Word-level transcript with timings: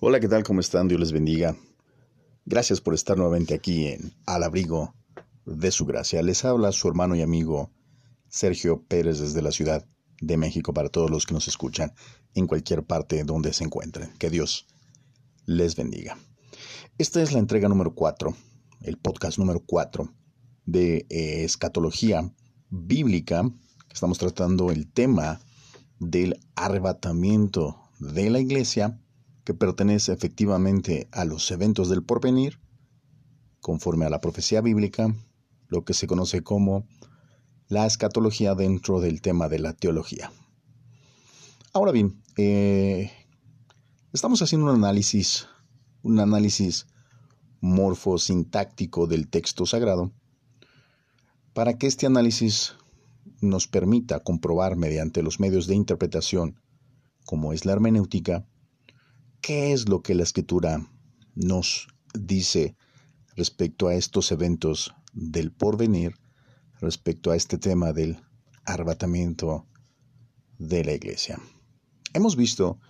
Hola, 0.00 0.20
¿qué 0.20 0.28
tal? 0.28 0.44
¿Cómo 0.44 0.60
están? 0.60 0.86
Dios 0.86 1.00
les 1.00 1.10
bendiga. 1.10 1.56
Gracias 2.44 2.80
por 2.80 2.94
estar 2.94 3.16
nuevamente 3.16 3.52
aquí 3.52 3.88
en 3.88 4.12
Al 4.26 4.44
Abrigo 4.44 4.94
de 5.44 5.72
Su 5.72 5.86
Gracia. 5.86 6.22
Les 6.22 6.44
habla 6.44 6.70
su 6.70 6.86
hermano 6.86 7.16
y 7.16 7.22
amigo 7.22 7.72
Sergio 8.28 8.84
Pérez 8.84 9.18
desde 9.18 9.42
la 9.42 9.50
Ciudad 9.50 9.84
de 10.20 10.36
México 10.36 10.72
para 10.72 10.88
todos 10.88 11.10
los 11.10 11.26
que 11.26 11.34
nos 11.34 11.48
escuchan 11.48 11.94
en 12.34 12.46
cualquier 12.46 12.84
parte 12.84 13.24
donde 13.24 13.52
se 13.52 13.64
encuentren. 13.64 14.12
Que 14.18 14.30
Dios 14.30 14.68
les 15.46 15.74
bendiga. 15.74 16.16
Esta 16.96 17.20
es 17.20 17.32
la 17.32 17.40
entrega 17.40 17.68
número 17.68 17.92
4, 17.92 18.36
el 18.82 18.98
podcast 18.98 19.36
número 19.36 19.64
4 19.66 20.14
de 20.64 21.06
eh, 21.10 21.42
escatología 21.42 22.32
bíblica. 22.70 23.50
Estamos 23.92 24.18
tratando 24.18 24.70
el 24.70 24.92
tema 24.92 25.40
del 25.98 26.38
arrebatamiento 26.54 27.80
de 27.98 28.30
la 28.30 28.38
iglesia 28.38 28.96
que 29.48 29.54
pertenece 29.54 30.12
efectivamente 30.12 31.08
a 31.10 31.24
los 31.24 31.50
eventos 31.50 31.88
del 31.88 32.02
porvenir, 32.02 32.60
conforme 33.62 34.04
a 34.04 34.10
la 34.10 34.20
profecía 34.20 34.60
bíblica, 34.60 35.16
lo 35.68 35.86
que 35.86 35.94
se 35.94 36.06
conoce 36.06 36.42
como 36.42 36.86
la 37.66 37.86
escatología 37.86 38.54
dentro 38.54 39.00
del 39.00 39.22
tema 39.22 39.48
de 39.48 39.58
la 39.58 39.72
teología. 39.72 40.30
Ahora 41.72 41.92
bien, 41.92 42.22
eh, 42.36 43.10
estamos 44.12 44.42
haciendo 44.42 44.66
un 44.66 44.84
análisis, 44.84 45.46
un 46.02 46.20
análisis 46.20 46.86
morfosintáctico 47.62 49.06
del 49.06 49.28
texto 49.28 49.64
sagrado, 49.64 50.12
para 51.54 51.78
que 51.78 51.86
este 51.86 52.04
análisis 52.04 52.74
nos 53.40 53.66
permita 53.66 54.20
comprobar 54.20 54.76
mediante 54.76 55.22
los 55.22 55.40
medios 55.40 55.66
de 55.66 55.74
interpretación, 55.74 56.60
como 57.24 57.54
es 57.54 57.64
la 57.64 57.72
hermenéutica, 57.72 58.44
qué 59.40 59.72
es 59.72 59.88
lo 59.88 60.02
que 60.02 60.14
la 60.14 60.22
escritura 60.22 60.86
nos 61.34 61.88
dice 62.14 62.76
respecto 63.36 63.88
a 63.88 63.94
estos 63.94 64.32
eventos 64.32 64.94
del 65.12 65.52
porvenir, 65.52 66.14
respecto 66.80 67.30
a 67.30 67.36
este 67.36 67.58
tema 67.58 67.92
del 67.92 68.20
arrebatamiento 68.64 69.66
de 70.58 70.84
la 70.84 70.92
iglesia. 70.92 71.40
Hemos 72.14 72.36
visto 72.36 72.80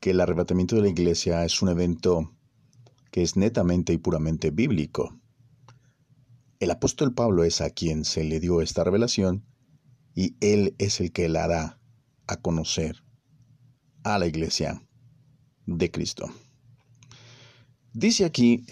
que 0.00 0.10
el 0.10 0.20
arrebatamiento 0.20 0.76
de 0.76 0.82
la 0.82 0.88
iglesia 0.88 1.44
es 1.44 1.62
un 1.62 1.68
evento 1.68 2.34
que 3.10 3.22
es 3.22 3.36
netamente 3.36 3.92
y 3.92 3.98
puramente 3.98 4.50
bíblico. 4.50 5.18
El 6.58 6.70
apóstol 6.70 7.14
Pablo 7.14 7.44
es 7.44 7.60
a 7.60 7.70
quien 7.70 8.04
se 8.04 8.24
le 8.24 8.40
dio 8.40 8.60
esta 8.60 8.84
revelación 8.84 9.46
y 10.14 10.36
él 10.40 10.74
es 10.78 11.00
el 11.00 11.12
que 11.12 11.28
la 11.28 11.44
hará 11.44 11.80
a 12.26 12.36
conocer 12.36 13.04
a 14.02 14.18
la 14.18 14.26
iglesia 14.26 14.82
de 15.66 15.90
Cristo. 15.90 16.26
Dice 17.92 18.24
aquí, 18.24 18.64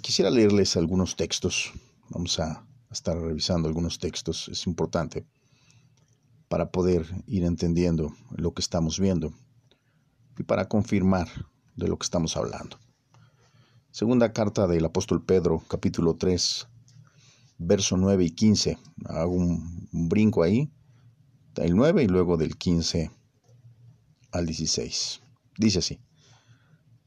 quisiera 0.00 0.30
leerles 0.30 0.76
algunos 0.76 1.16
textos, 1.16 1.72
vamos 2.08 2.38
a 2.40 2.64
estar 2.90 3.16
revisando 3.16 3.68
algunos 3.68 3.98
textos, 3.98 4.48
es 4.48 4.66
importante 4.66 5.26
para 6.48 6.70
poder 6.70 7.06
ir 7.26 7.44
entendiendo 7.44 8.14
lo 8.30 8.54
que 8.54 8.62
estamos 8.62 8.98
viendo 8.98 9.32
y 10.38 10.42
para 10.42 10.66
confirmar 10.66 11.28
de 11.76 11.88
lo 11.88 11.98
que 11.98 12.04
estamos 12.04 12.36
hablando. 12.36 12.78
Segunda 13.90 14.32
carta 14.32 14.66
del 14.66 14.84
apóstol 14.84 15.22
Pedro, 15.22 15.62
capítulo 15.68 16.14
3, 16.14 16.66
verso 17.58 17.96
9 17.96 18.24
y 18.24 18.30
15. 18.30 18.78
Hago 19.06 19.32
un, 19.32 19.88
un 19.92 20.08
brinco 20.08 20.42
ahí 20.42 20.70
el 21.56 21.76
9 21.76 22.04
y 22.04 22.06
luego 22.06 22.36
del 22.36 22.56
15 22.56 23.10
al 24.32 24.46
16. 24.46 25.20
Dice 25.58 25.80
así, 25.80 26.00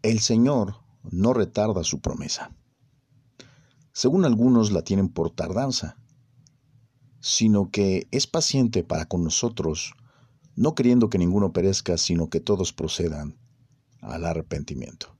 el 0.04 0.20
Señor 0.20 0.76
no 1.04 1.34
retarda 1.34 1.84
su 1.84 2.00
promesa. 2.00 2.56
Según 3.92 4.26
algunos 4.26 4.72
la 4.72 4.84
tienen 4.84 5.10
por 5.10 5.32
tardanza, 5.32 5.98
sino 7.20 7.72
que 7.72 8.08
es 8.12 8.28
paciente 8.28 8.84
para 8.84 9.06
con 9.06 9.24
nosotros, 9.24 9.94
no 10.56 10.76
queriendo 10.76 11.10
que 11.10 11.18
ninguno 11.18 11.52
perezca, 11.52 11.98
sino 11.98 12.30
que 12.30 12.40
todos 12.40 12.72
procedan 12.74 13.40
al 14.02 14.26
arrepentimiento. 14.26 15.18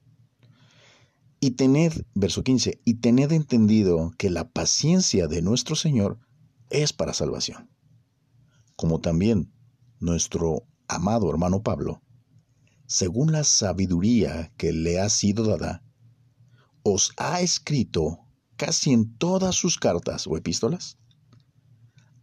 Y 1.40 1.52
tened, 1.52 2.06
verso 2.14 2.44
15, 2.44 2.82
y 2.86 2.94
tened 2.96 3.32
entendido 3.32 4.12
que 4.18 4.30
la 4.30 4.50
paciencia 4.50 5.28
de 5.28 5.42
nuestro 5.42 5.76
Señor 5.76 6.20
es 6.70 6.94
para 6.94 7.14
salvación 7.14 7.74
como 8.76 9.00
también 9.00 9.54
nuestro 10.00 10.68
amado 10.88 11.30
hermano 11.30 11.64
Pablo, 11.64 12.02
según 12.88 13.32
la 13.32 13.44
sabiduría 13.44 14.54
que 14.58 14.72
le 14.74 15.00
ha 15.00 15.10
sido 15.10 15.46
dada, 15.46 15.84
os 16.84 17.12
ha 17.18 17.42
escrito 17.42 18.20
casi 18.56 18.92
en 18.92 19.18
todas 19.18 19.56
sus 19.56 19.78
cartas 19.78 20.28
o 20.28 20.38
epístolas, 20.38 20.98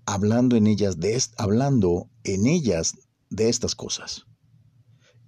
hablando 0.06 0.56
en 0.56 0.66
ellas 0.66 0.98
de, 0.98 1.22
hablando 1.38 2.10
en 2.24 2.46
ellas 2.46 2.94
de 3.30 3.48
estas 3.48 3.74
cosas, 3.74 4.26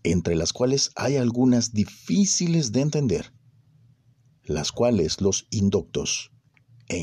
entre 0.02 0.34
las 0.34 0.52
cuales 0.52 0.90
hay 0.96 1.16
algunas 1.16 1.72
difíciles 1.72 2.72
de 2.72 2.80
entender, 2.80 3.32
las 4.44 4.72
cuales 4.72 5.20
los 5.20 5.46
indoctos 5.50 6.32
e 6.88 6.96
eh, 6.96 7.02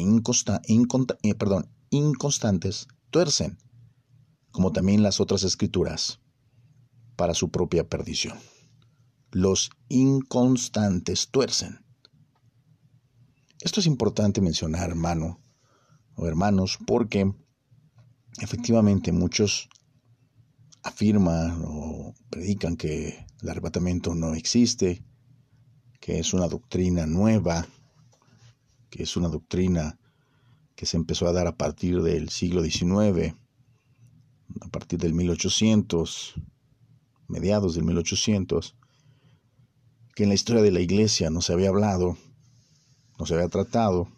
inconstantes 1.92 2.88
tuercen 3.10 3.58
como 4.52 4.72
también 4.72 5.04
las 5.04 5.20
otras 5.20 5.44
escrituras, 5.44 6.20
para 7.20 7.34
su 7.34 7.52
propia 7.52 7.86
perdición. 7.86 8.38
Los 9.32 9.72
inconstantes 9.90 11.28
tuercen. 11.28 11.84
Esto 13.60 13.82
es 13.82 13.88
importante 13.88 14.40
mencionar, 14.40 14.90
hermano 14.90 15.42
o 16.16 16.28
hermanos, 16.28 16.80
porque 16.88 17.30
efectivamente 18.40 19.12
muchos 19.12 19.68
afirman 20.82 21.62
o 21.66 22.16
predican 22.30 22.78
que 22.78 23.28
el 23.42 23.50
arrebatamiento 23.50 24.16
no 24.16 24.34
existe, 24.34 25.04
que 26.00 26.20
es 26.20 26.34
una 26.34 26.48
doctrina 26.48 27.06
nueva, 27.06 27.68
que 28.90 29.04
es 29.04 29.18
una 29.18 29.28
doctrina 29.28 30.00
que 30.74 30.86
se 30.86 30.96
empezó 30.96 31.28
a 31.28 31.34
dar 31.34 31.48
a 31.48 31.58
partir 31.58 32.02
del 32.02 32.30
siglo 32.30 32.64
XIX 32.64 33.36
a 34.62 34.68
partir 34.70 35.00
del 35.00 35.14
1800, 35.14 36.36
mediados 37.30 37.76
del 37.76 37.86
1800, 37.86 38.76
que 40.16 40.24
en 40.24 40.30
la 40.30 40.36
historia 40.36 40.62
de 40.62 40.72
la 40.72 40.82
iglesia 40.82 41.30
no 41.30 41.42
se 41.42 41.54
había 41.54 41.70
hablado, 41.70 42.18
no 43.18 43.26
se 43.26 43.36
había 43.36 43.48
tratado, 43.48 44.10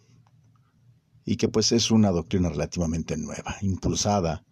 y 1.24 1.36
que 1.36 1.48
pues 1.48 1.70
es 1.72 1.90
una 1.90 2.10
doctrina 2.10 2.48
relativamente 2.48 3.16
nueva, 3.16 3.56
impulsada 3.60 4.44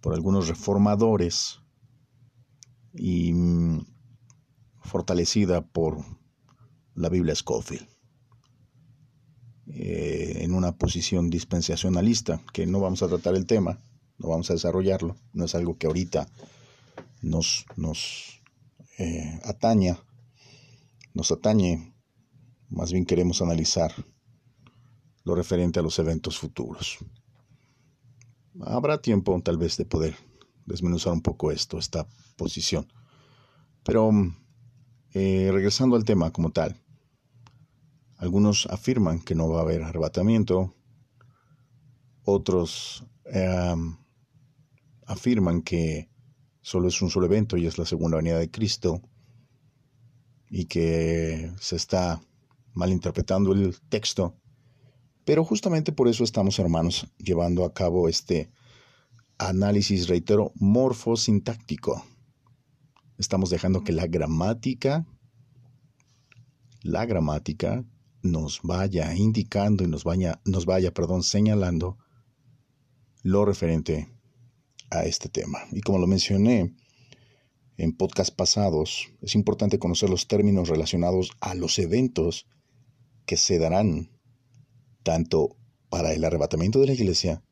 por 0.00 0.14
algunos 0.14 0.48
reformadores 0.48 1.60
y 2.92 3.32
mm, 3.32 3.86
fortalecida 4.80 5.60
por 5.60 6.04
la 6.94 7.08
Biblia 7.08 7.34
Scofield 7.34 7.88
eh, 9.66 10.40
en 10.42 10.52
una 10.52 10.72
posición 10.72 11.30
dispensacionalista, 11.30 12.40
que 12.52 12.66
no 12.66 12.80
vamos 12.80 13.02
a 13.02 13.08
tratar 13.08 13.34
el 13.34 13.46
tema, 13.46 13.78
no 14.18 14.28
vamos 14.28 14.50
a 14.50 14.54
desarrollarlo, 14.54 15.16
no 15.32 15.46
es 15.46 15.54
algo 15.54 15.78
que 15.78 15.86
ahorita 15.86 16.28
nos, 17.24 17.64
nos 17.76 18.42
eh, 18.98 19.40
ataña, 19.44 19.98
nos 21.14 21.32
atañe, 21.32 21.94
más 22.68 22.92
bien 22.92 23.06
queremos 23.06 23.40
analizar 23.42 23.92
lo 25.24 25.34
referente 25.34 25.80
a 25.80 25.82
los 25.82 25.98
eventos 25.98 26.38
futuros. 26.38 26.98
Habrá 28.60 29.00
tiempo 29.00 29.40
tal 29.42 29.56
vez 29.56 29.76
de 29.76 29.84
poder 29.84 30.16
desmenuzar 30.66 31.12
un 31.12 31.22
poco 31.22 31.50
esto, 31.50 31.78
esta 31.78 32.06
posición. 32.36 32.86
Pero 33.82 34.10
eh, 35.12 35.50
regresando 35.52 35.96
al 35.96 36.04
tema 36.04 36.30
como 36.30 36.50
tal, 36.50 36.76
algunos 38.18 38.66
afirman 38.66 39.20
que 39.20 39.34
no 39.34 39.48
va 39.48 39.60
a 39.60 39.62
haber 39.62 39.82
arrebatamiento, 39.82 40.74
otros 42.22 43.04
eh, 43.26 43.74
afirman 45.06 45.62
que 45.62 46.13
solo 46.64 46.88
es 46.88 47.02
un 47.02 47.10
solo 47.10 47.26
evento 47.26 47.58
y 47.58 47.66
es 47.66 47.76
la 47.76 47.84
segunda 47.84 48.16
venida 48.16 48.38
de 48.38 48.50
Cristo 48.50 49.02
y 50.48 50.64
que 50.64 51.52
se 51.60 51.76
está 51.76 52.22
malinterpretando 52.72 53.52
el 53.52 53.78
texto. 53.90 54.34
Pero 55.26 55.44
justamente 55.44 55.92
por 55.92 56.08
eso 56.08 56.24
estamos, 56.24 56.58
hermanos, 56.58 57.06
llevando 57.18 57.66
a 57.66 57.74
cabo 57.74 58.08
este 58.08 58.50
análisis, 59.36 60.08
reitero, 60.08 60.52
morfosintáctico. 60.54 62.02
Estamos 63.18 63.50
dejando 63.50 63.84
que 63.84 63.92
la 63.92 64.06
gramática, 64.06 65.06
la 66.82 67.04
gramática 67.04 67.84
nos 68.22 68.60
vaya 68.62 69.14
indicando 69.14 69.84
y 69.84 69.88
nos 69.88 70.02
vaya, 70.02 70.40
nos 70.46 70.64
vaya, 70.64 70.94
perdón, 70.94 71.24
señalando 71.24 71.98
lo 73.22 73.44
referente 73.44 74.13
a 74.94 75.04
este 75.04 75.28
tema. 75.28 75.60
Y 75.72 75.80
como 75.80 75.98
lo 75.98 76.06
mencioné 76.06 76.74
en 77.76 77.96
podcast 77.96 78.34
pasados, 78.34 79.08
es 79.20 79.34
importante 79.34 79.78
conocer 79.78 80.10
los 80.10 80.28
términos 80.28 80.68
relacionados 80.68 81.32
a 81.40 81.54
los 81.54 81.78
eventos 81.78 82.46
que 83.26 83.36
se 83.36 83.58
darán 83.58 84.10
tanto 85.02 85.56
para 85.88 86.12
el 86.12 86.24
arrebatamiento 86.24 86.80
de 86.80 86.86
la 86.86 86.94
iglesia 86.94 87.42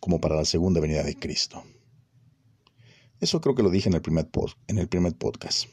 como 0.00 0.20
para 0.20 0.36
la 0.36 0.44
segunda 0.44 0.80
venida 0.80 1.02
de 1.02 1.16
Cristo. 1.16 1.62
Eso 3.20 3.40
creo 3.40 3.54
que 3.54 3.62
lo 3.62 3.70
dije 3.70 3.88
en 3.88 3.94
el 3.94 4.02
primer, 4.02 4.28
en 4.66 4.78
el 4.78 4.88
primer 4.88 5.16
podcast. 5.16 5.68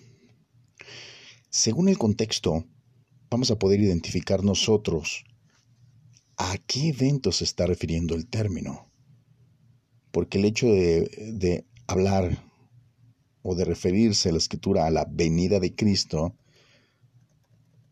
Según 1.50 1.90
el 1.90 1.98
contexto, 1.98 2.66
vamos 3.30 3.52
a 3.52 3.60
poder 3.60 3.80
identificar 3.80 4.44
nosotros 4.44 5.26
a 6.38 6.58
qué 6.66 6.90
evento 6.90 7.32
se 7.32 7.44
está 7.44 7.66
refiriendo 7.68 8.16
el 8.16 8.28
término. 8.28 8.93
Porque 10.14 10.38
el 10.38 10.46
hecho 10.46 10.68
de, 10.68 11.66
hablar 11.88 12.38
o 13.42 13.56
de 13.56 13.66
referirse 13.66 14.30
a 14.30 14.32
la 14.32 14.38
escritura 14.38 14.86
a 14.86 14.92
la 14.92 15.06
venida 15.10 15.60
de 15.60 15.74
Cristo, 15.74 16.36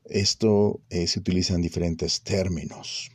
esto 0.05 0.81
eh, 0.91 1.07
se 1.07 1.19
utiliza 1.19 1.55
en 1.55 1.63
diferentes 1.63 2.21
términos, 2.21 3.09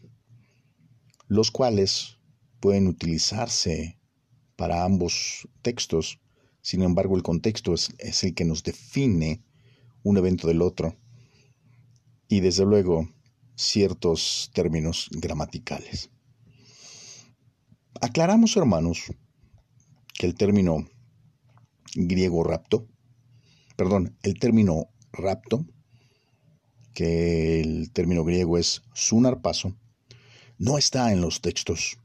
los 1.29 1.53
cuales 1.53 2.19
pueden 2.59 2.89
utilizarse 2.89 3.97
para 4.57 4.83
ambos 4.83 5.47
textos. 5.63 6.19
Sin 6.61 6.83
embargo, 6.83 7.15
el 7.15 7.23
contexto 7.23 7.75
es, 7.75 7.95
es 7.99 8.25
el 8.25 8.35
que 8.35 8.45
nos 8.45 8.65
define 8.65 9.41
un 10.03 10.17
evento 10.17 10.49
del 10.49 10.63
otro. 10.63 10.97
Y 12.27 12.41
desde 12.41 12.65
luego, 12.65 13.09
ciertos 13.55 14.51
términos 14.53 15.09
gramaticales. 15.13 16.11
Aclaramos, 18.01 18.57
hermanos, 18.57 19.05
que 20.15 20.27
el 20.27 20.35
término 20.35 20.87
griego 21.95 22.45
rapto, 22.45 22.87
perdón, 23.77 24.17
el 24.23 24.39
término 24.39 24.89
rapto, 25.13 25.65
que 26.95 27.61
el 27.61 27.93
término 27.93 28.25
griego 28.25 28.59
es 28.59 28.83
sunarpaso, 28.95 29.77
no 30.59 30.79
está 30.79 31.13
en 31.13 31.21
los 31.21 31.41
textos 31.41 31.99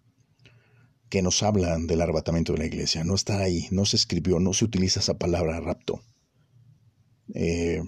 que 1.09 1.21
nos 1.21 1.43
hablan 1.43 1.87
del 1.87 2.01
arrebatamiento 2.01 2.53
de 2.53 2.59
la 2.59 2.65
iglesia. 2.65 3.03
No 3.03 3.15
está 3.15 3.39
ahí, 3.39 3.67
no 3.71 3.85
se 3.85 3.97
escribió, 3.97 4.39
no 4.39 4.53
se 4.53 4.65
utiliza 4.65 5.01
esa 5.01 5.17
palabra 5.17 5.59
rapto. 5.59 6.01
Eh, 7.33 7.81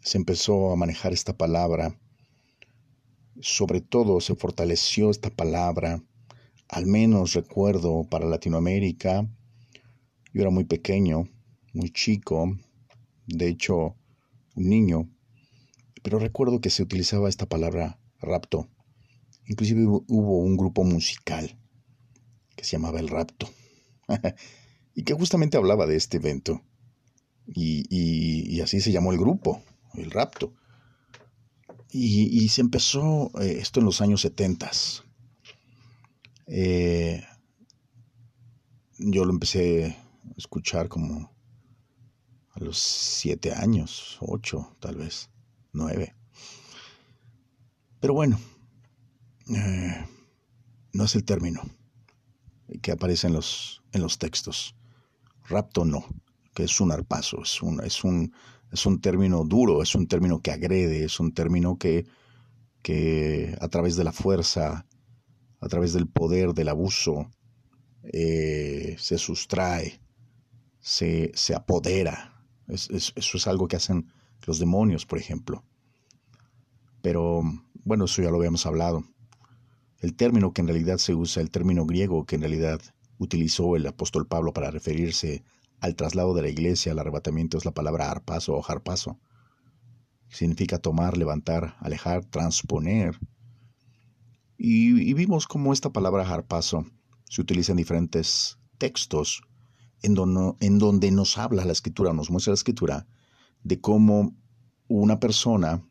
se 0.00 0.18
empezó 0.18 0.72
a 0.72 0.76
manejar 0.76 1.12
esta 1.12 1.36
palabra 1.36 1.98
sobre 3.40 3.80
todo 3.80 4.20
se 4.20 4.34
fortaleció 4.34 5.10
esta 5.10 5.30
palabra, 5.30 6.02
al 6.68 6.86
menos 6.86 7.34
recuerdo 7.34 8.04
para 8.04 8.26
Latinoamérica. 8.26 9.28
Yo 10.32 10.42
era 10.42 10.50
muy 10.50 10.64
pequeño, 10.64 11.28
muy 11.72 11.90
chico, 11.90 12.56
de 13.26 13.48
hecho, 13.48 13.96
un 14.54 14.68
niño, 14.68 15.10
pero 16.02 16.18
recuerdo 16.18 16.60
que 16.60 16.70
se 16.70 16.82
utilizaba 16.82 17.28
esta 17.28 17.46
palabra 17.46 17.98
rapto. 18.20 18.68
Inclusive 19.46 19.84
hubo 19.86 20.38
un 20.38 20.56
grupo 20.56 20.84
musical 20.84 21.58
que 22.56 22.64
se 22.64 22.72
llamaba 22.72 23.00
El 23.00 23.08
Rapto 23.08 23.48
y 24.94 25.04
que 25.04 25.14
justamente 25.14 25.56
hablaba 25.56 25.86
de 25.86 25.96
este 25.96 26.16
evento. 26.16 26.62
Y, 27.46 28.60
así 28.60 28.80
se 28.80 28.90
llamó 28.90 29.12
el 29.12 29.18
grupo, 29.18 29.62
El 29.94 30.10
Rapto. 30.10 30.52
Y, 31.92 32.48
se 32.48 32.60
empezó 32.60 33.30
eh, 33.40 33.58
esto 33.60 33.80
en 33.80 33.86
los 33.86 34.00
años 34.00 34.20
70. 34.22 34.70
Eh, 36.46 37.22
yo 38.98 39.24
lo 39.24 39.32
empecé 39.32 39.86
a 39.86 40.34
escuchar 40.36 40.88
como 40.88 41.34
a 42.50 42.60
los 42.60 42.78
siete 42.78 43.52
años, 43.52 44.16
ocho 44.20 44.76
tal 44.80 44.96
vez, 44.96 45.30
nueve. 45.72 46.14
Pero 48.00 48.14
bueno, 48.14 48.38
eh, 49.54 50.06
no 50.92 51.04
es 51.04 51.14
el 51.14 51.24
término 51.24 51.62
que 52.82 52.92
aparece 52.92 53.26
en 53.26 53.34
los, 53.34 53.82
en 53.92 54.02
los 54.02 54.18
textos. 54.18 54.74
Rapto 55.44 55.84
no, 55.84 56.04
que 56.54 56.64
es 56.64 56.80
un 56.80 56.92
arpazo, 56.92 57.42
es 57.42 57.62
un, 57.62 57.82
es 57.84 58.02
un, 58.04 58.32
es 58.72 58.86
un 58.86 59.00
término 59.00 59.44
duro, 59.44 59.82
es 59.82 59.94
un 59.94 60.06
término 60.06 60.40
que 60.40 60.50
agrede, 60.50 61.04
es 61.04 61.20
un 61.20 61.32
término 61.32 61.78
que, 61.78 62.06
que 62.82 63.56
a 63.60 63.68
través 63.68 63.96
de 63.96 64.04
la 64.04 64.12
fuerza, 64.12 64.85
a 65.66 65.68
través 65.68 65.92
del 65.92 66.06
poder, 66.06 66.54
del 66.54 66.68
abuso, 66.68 67.30
eh, 68.04 68.96
se 68.98 69.18
sustrae, 69.18 70.00
se, 70.80 71.32
se 71.34 71.54
apodera. 71.54 72.44
eso 72.68 73.12
es 73.14 73.46
algo 73.46 73.68
que 73.68 73.76
hacen 73.76 74.10
los 74.46 74.58
demonios, 74.58 75.06
por 75.06 75.18
ejemplo. 75.18 75.64
Pero 77.02 77.42
bueno, 77.84 78.06
eso 78.06 78.22
ya 78.22 78.30
lo 78.30 78.38
habíamos 78.38 78.66
hablado. 78.66 79.04
El 80.00 80.14
término 80.14 80.52
que 80.52 80.60
en 80.60 80.68
realidad 80.68 80.98
se 80.98 81.14
usa, 81.14 81.42
el 81.42 81.50
término 81.50 81.86
griego 81.86 82.26
que 82.26 82.36
en 82.36 82.42
realidad 82.42 82.80
utilizó 83.18 83.76
el 83.76 83.86
apóstol 83.86 84.26
Pablo 84.26 84.52
para 84.52 84.70
referirse 84.70 85.42
al 85.80 85.94
traslado 85.94 86.34
de 86.34 86.42
la 86.42 86.48
iglesia, 86.48 86.92
al 86.92 86.98
arrebatamiento, 86.98 87.58
es 87.58 87.64
la 87.64 87.72
palabra 87.72 88.10
arpaso 88.10 88.54
o 88.54 88.62
jarpaso. 88.62 89.18
Significa 90.28 90.78
tomar, 90.78 91.16
levantar, 91.16 91.76
alejar, 91.80 92.24
transponer. 92.24 93.18
Y, 94.58 95.12
vimos 95.14 95.46
cómo 95.46 95.72
esta 95.72 95.90
palabra 95.90 96.24
jarpaso 96.24 96.86
se 97.24 97.40
utiliza 97.40 97.72
en 97.72 97.78
diferentes 97.78 98.58
textos 98.78 99.42
en 100.02 100.14
donde, 100.14 100.54
en 100.60 100.78
donde 100.78 101.10
nos 101.10 101.38
habla 101.38 101.64
la 101.64 101.72
escritura, 101.72 102.12
nos 102.12 102.30
muestra 102.30 102.52
la 102.52 102.56
escritura 102.56 103.06
de 103.62 103.80
cómo 103.80 104.34
una 104.88 105.18
persona 105.20 105.82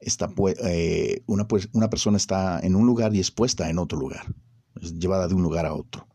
está, 0.00 0.30
eh, 0.64 1.22
una, 1.26 1.46
una 1.72 1.90
persona 1.90 2.16
está 2.16 2.60
en 2.60 2.74
un 2.74 2.86
lugar 2.86 3.14
y 3.14 3.20
es 3.20 3.30
puesta 3.30 3.70
en 3.70 3.78
otro 3.78 3.98
lugar, 3.98 4.26
es 4.80 4.98
llevada 4.98 5.28
de 5.28 5.34
un 5.34 5.42
lugar 5.42 5.64
a 5.66 5.74
otro, 5.74 6.06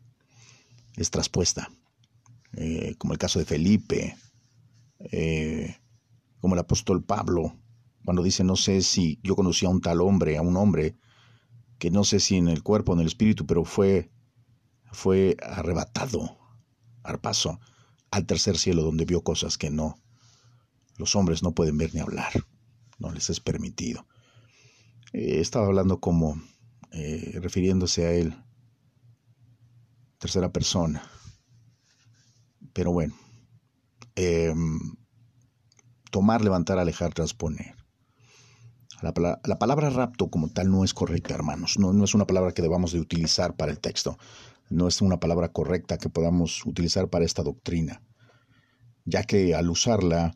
es 0.98 1.10
traspuesta. 1.10 1.70
Eh, 2.54 2.96
como 2.98 3.14
el 3.14 3.20
caso 3.20 3.40
de 3.40 3.46
Felipe, 3.46 4.16
eh, 5.12 5.78
como 6.40 6.56
el 6.56 6.60
apóstol 6.60 7.04
Pablo, 7.04 7.56
cuando 8.04 8.24
dice, 8.24 8.44
no 8.44 8.56
sé 8.56 8.82
si 8.82 9.20
yo 9.22 9.36
conocí 9.36 9.66
a 9.66 9.70
un 9.70 9.82
tal 9.82 10.02
hombre, 10.02 10.38
a 10.38 10.42
un 10.42 10.58
hombre, 10.58 10.96
que 11.80 11.92
no 11.92 12.04
sé 12.04 12.20
si 12.20 12.38
en 12.38 12.48
el 12.48 12.64
cuerpo 12.64 12.92
o 12.92 12.96
en 12.96 13.02
el 13.02 13.08
espíritu, 13.08 13.46
pero 13.46 13.66
fue, 13.66 14.10
fue 14.92 15.38
arrebatado 15.42 16.38
al 17.04 17.20
paso 17.20 17.60
al 18.12 18.26
tercer 18.26 18.58
cielo, 18.58 18.84
donde 18.84 19.06
vio 19.06 19.22
cosas 19.22 19.58
que 19.58 19.70
no, 19.70 20.00
los 20.98 21.16
hombres 21.16 21.44
no 21.44 21.54
pueden 21.54 21.78
ver 21.78 21.94
ni 21.94 22.00
hablar, 22.00 22.32
no 23.00 23.12
les 23.12 23.30
es 23.30 23.40
permitido. 23.40 24.08
Eh, 25.14 25.40
estaba 25.40 25.68
hablando 25.68 26.00
como 26.00 26.42
refiriéndose 27.34 28.06
a 28.06 28.12
él, 28.12 28.36
tercera 30.18 30.52
persona. 30.52 31.04
Pero 32.74 32.92
bueno, 32.92 33.16
em, 34.16 34.80
tomar, 36.12 36.42
levantar, 36.42 36.80
alejar, 36.80 37.14
transponer. 37.14 37.76
La, 39.02 39.14
palabra 39.60 39.92
rapto 39.92 40.30
como 40.30 40.50
tal 40.50 40.72
no 40.72 40.84
es 40.84 40.94
correcta, 40.94 41.36
hermanos. 41.36 41.78
No, 41.78 41.94
no, 41.94 42.04
es 42.04 42.16
una 42.16 42.26
palabra 42.26 42.54
que 42.54 42.64
debamos 42.64 42.92
de 42.94 43.00
utilizar 43.00 43.56
para 43.56 43.72
el 43.72 43.80
texto. 43.80 44.18
No 44.70 44.88
es 44.88 45.02
una 45.02 45.20
palabra 45.20 45.50
correcta 45.50 45.98
que 45.98 46.10
podamos 46.10 46.66
utilizar 46.66 47.08
para 47.08 47.24
esta 47.24 47.44
doctrina. 47.44 48.02
Ya 49.06 49.24
que 49.24 49.54
al 49.54 49.70
usarla 49.70 50.36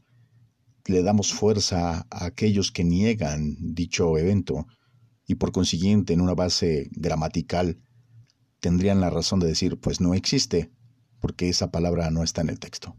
le 0.85 1.01
damos 1.01 1.33
fuerza 1.33 2.05
a 2.09 2.25
aquellos 2.25 2.71
que 2.71 2.83
niegan 2.83 3.55
dicho 3.59 4.17
evento 4.17 4.67
y 5.27 5.35
por 5.35 5.51
consiguiente 5.51 6.13
en 6.13 6.21
una 6.21 6.35
base 6.35 6.89
gramatical 6.91 7.79
tendrían 8.59 9.01
la 9.01 9.09
razón 9.09 9.39
de 9.39 9.47
decir 9.47 9.79
pues 9.79 10.01
no 10.01 10.13
existe 10.13 10.71
porque 11.19 11.49
esa 11.49 11.71
palabra 11.71 12.09
no 12.11 12.23
está 12.23 12.41
en 12.41 12.49
el 12.49 12.59
texto. 12.59 12.95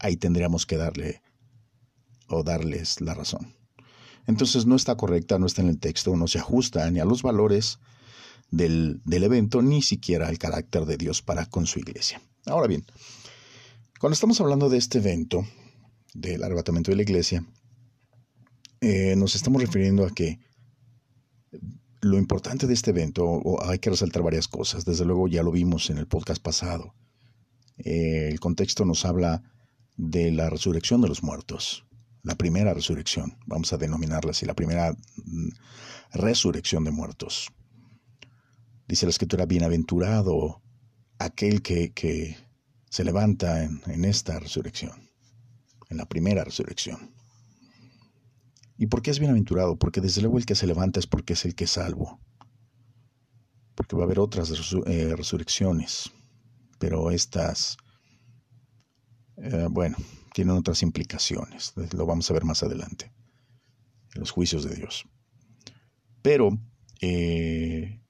Ahí 0.00 0.16
tendríamos 0.16 0.66
que 0.66 0.76
darle 0.76 1.22
o 2.28 2.42
darles 2.42 3.00
la 3.00 3.14
razón. 3.14 3.55
Entonces 4.26 4.66
no 4.66 4.76
está 4.76 4.96
correcta, 4.96 5.38
no 5.38 5.46
está 5.46 5.62
en 5.62 5.68
el 5.68 5.78
texto, 5.78 6.16
no 6.16 6.26
se 6.26 6.38
ajusta 6.38 6.90
ni 6.90 7.00
a 7.00 7.04
los 7.04 7.22
valores 7.22 7.78
del, 8.50 9.00
evento, 9.06 9.62
ni 9.62 9.82
siquiera 9.82 10.28
al 10.28 10.38
carácter 10.38 10.84
de 10.84 10.96
Dios 10.96 11.22
para 11.22 11.46
con 11.46 11.66
su 11.66 11.78
iglesia. 11.78 12.20
Ahora 12.46 12.66
bien, 12.66 12.84
cuando 14.00 14.14
estamos 14.14 14.40
hablando 14.40 14.68
de 14.68 14.78
este 14.78 14.98
evento, 14.98 15.46
del 16.14 16.42
arrebatamiento 16.42 16.90
de 16.90 16.96
la 16.96 17.02
iglesia, 17.02 17.44
eh, 18.80 19.14
nos 19.16 19.34
estamos 19.34 19.60
refiriendo 19.60 20.04
a 20.04 20.10
que 20.10 20.38
lo 22.00 22.18
importante 22.18 22.66
de 22.66 22.74
este 22.74 22.90
evento, 22.90 23.42
hay 23.62 23.78
que 23.78 23.90
resaltar 23.90 24.22
varias 24.22 24.48
cosas, 24.48 24.84
desde 24.84 25.04
luego 25.04 25.28
ya 25.28 25.42
lo 25.42 25.50
vimos 25.50 25.90
en 25.90 25.98
el 25.98 26.06
podcast 26.06 26.42
pasado, 26.42 26.94
eh, 27.78 28.28
el 28.30 28.38
contexto 28.38 28.84
nos 28.84 29.04
habla 29.04 29.42
de 29.96 30.30
la 30.30 30.50
resurrección 30.50 31.00
de 31.00 31.08
los 31.08 31.22
muertos, 31.22 31.85
la 32.26 32.34
primera 32.34 32.74
resurrección, 32.74 33.38
vamos 33.46 33.72
a 33.72 33.76
denominarla 33.76 34.32
así, 34.32 34.46
la 34.46 34.54
primera 34.54 34.92
mm, 34.92 35.48
resurrección 36.12 36.82
de 36.82 36.90
muertos. 36.90 37.52
Dice 38.88 39.06
la 39.06 39.10
escritura, 39.10 39.46
bienaventurado 39.46 40.60
aquel 41.20 41.62
que, 41.62 41.92
que, 41.92 42.36
se 42.90 43.04
levanta 43.04 43.62
en, 43.62 43.80
en 43.86 44.04
esta 44.04 44.40
resurrección, 44.40 45.08
en 45.88 45.98
la 45.98 46.06
primera 46.06 46.42
resurrección. 46.42 47.12
¿Y 48.76 48.86
por 48.86 49.02
qué 49.02 49.12
es 49.12 49.20
bienaventurado? 49.20 49.76
Porque 49.76 50.00
desde 50.00 50.22
luego 50.22 50.38
el 50.38 50.46
que 50.46 50.54
se 50.56 50.66
levanta 50.66 50.98
es 50.98 51.06
porque 51.06 51.34
es 51.34 51.44
el 51.44 51.54
que 51.54 51.64
es 51.64 51.70
salvo. 51.72 52.20
Porque 53.74 53.94
va 53.94 54.02
a 54.02 54.06
haber 54.06 54.18
otras 54.18 54.50
eh, 54.86 55.14
resurrecciones. 55.16 56.10
Pero 56.78 57.10
estas, 57.10 57.76
eh, 59.36 59.68
bueno, 59.70 59.96
tienen 60.32 60.56
otras 60.56 60.82
implicaciones. 60.82 61.72
Lo 61.92 62.06
vamos 62.06 62.30
a 62.30 62.34
ver 62.34 62.44
más 62.44 62.62
adelante. 62.62 63.12
En 64.14 64.20
los 64.20 64.30
juicios 64.30 64.64
de 64.64 64.74
Dios. 64.74 65.04
Pero 66.22 66.58
eh, 67.00 68.00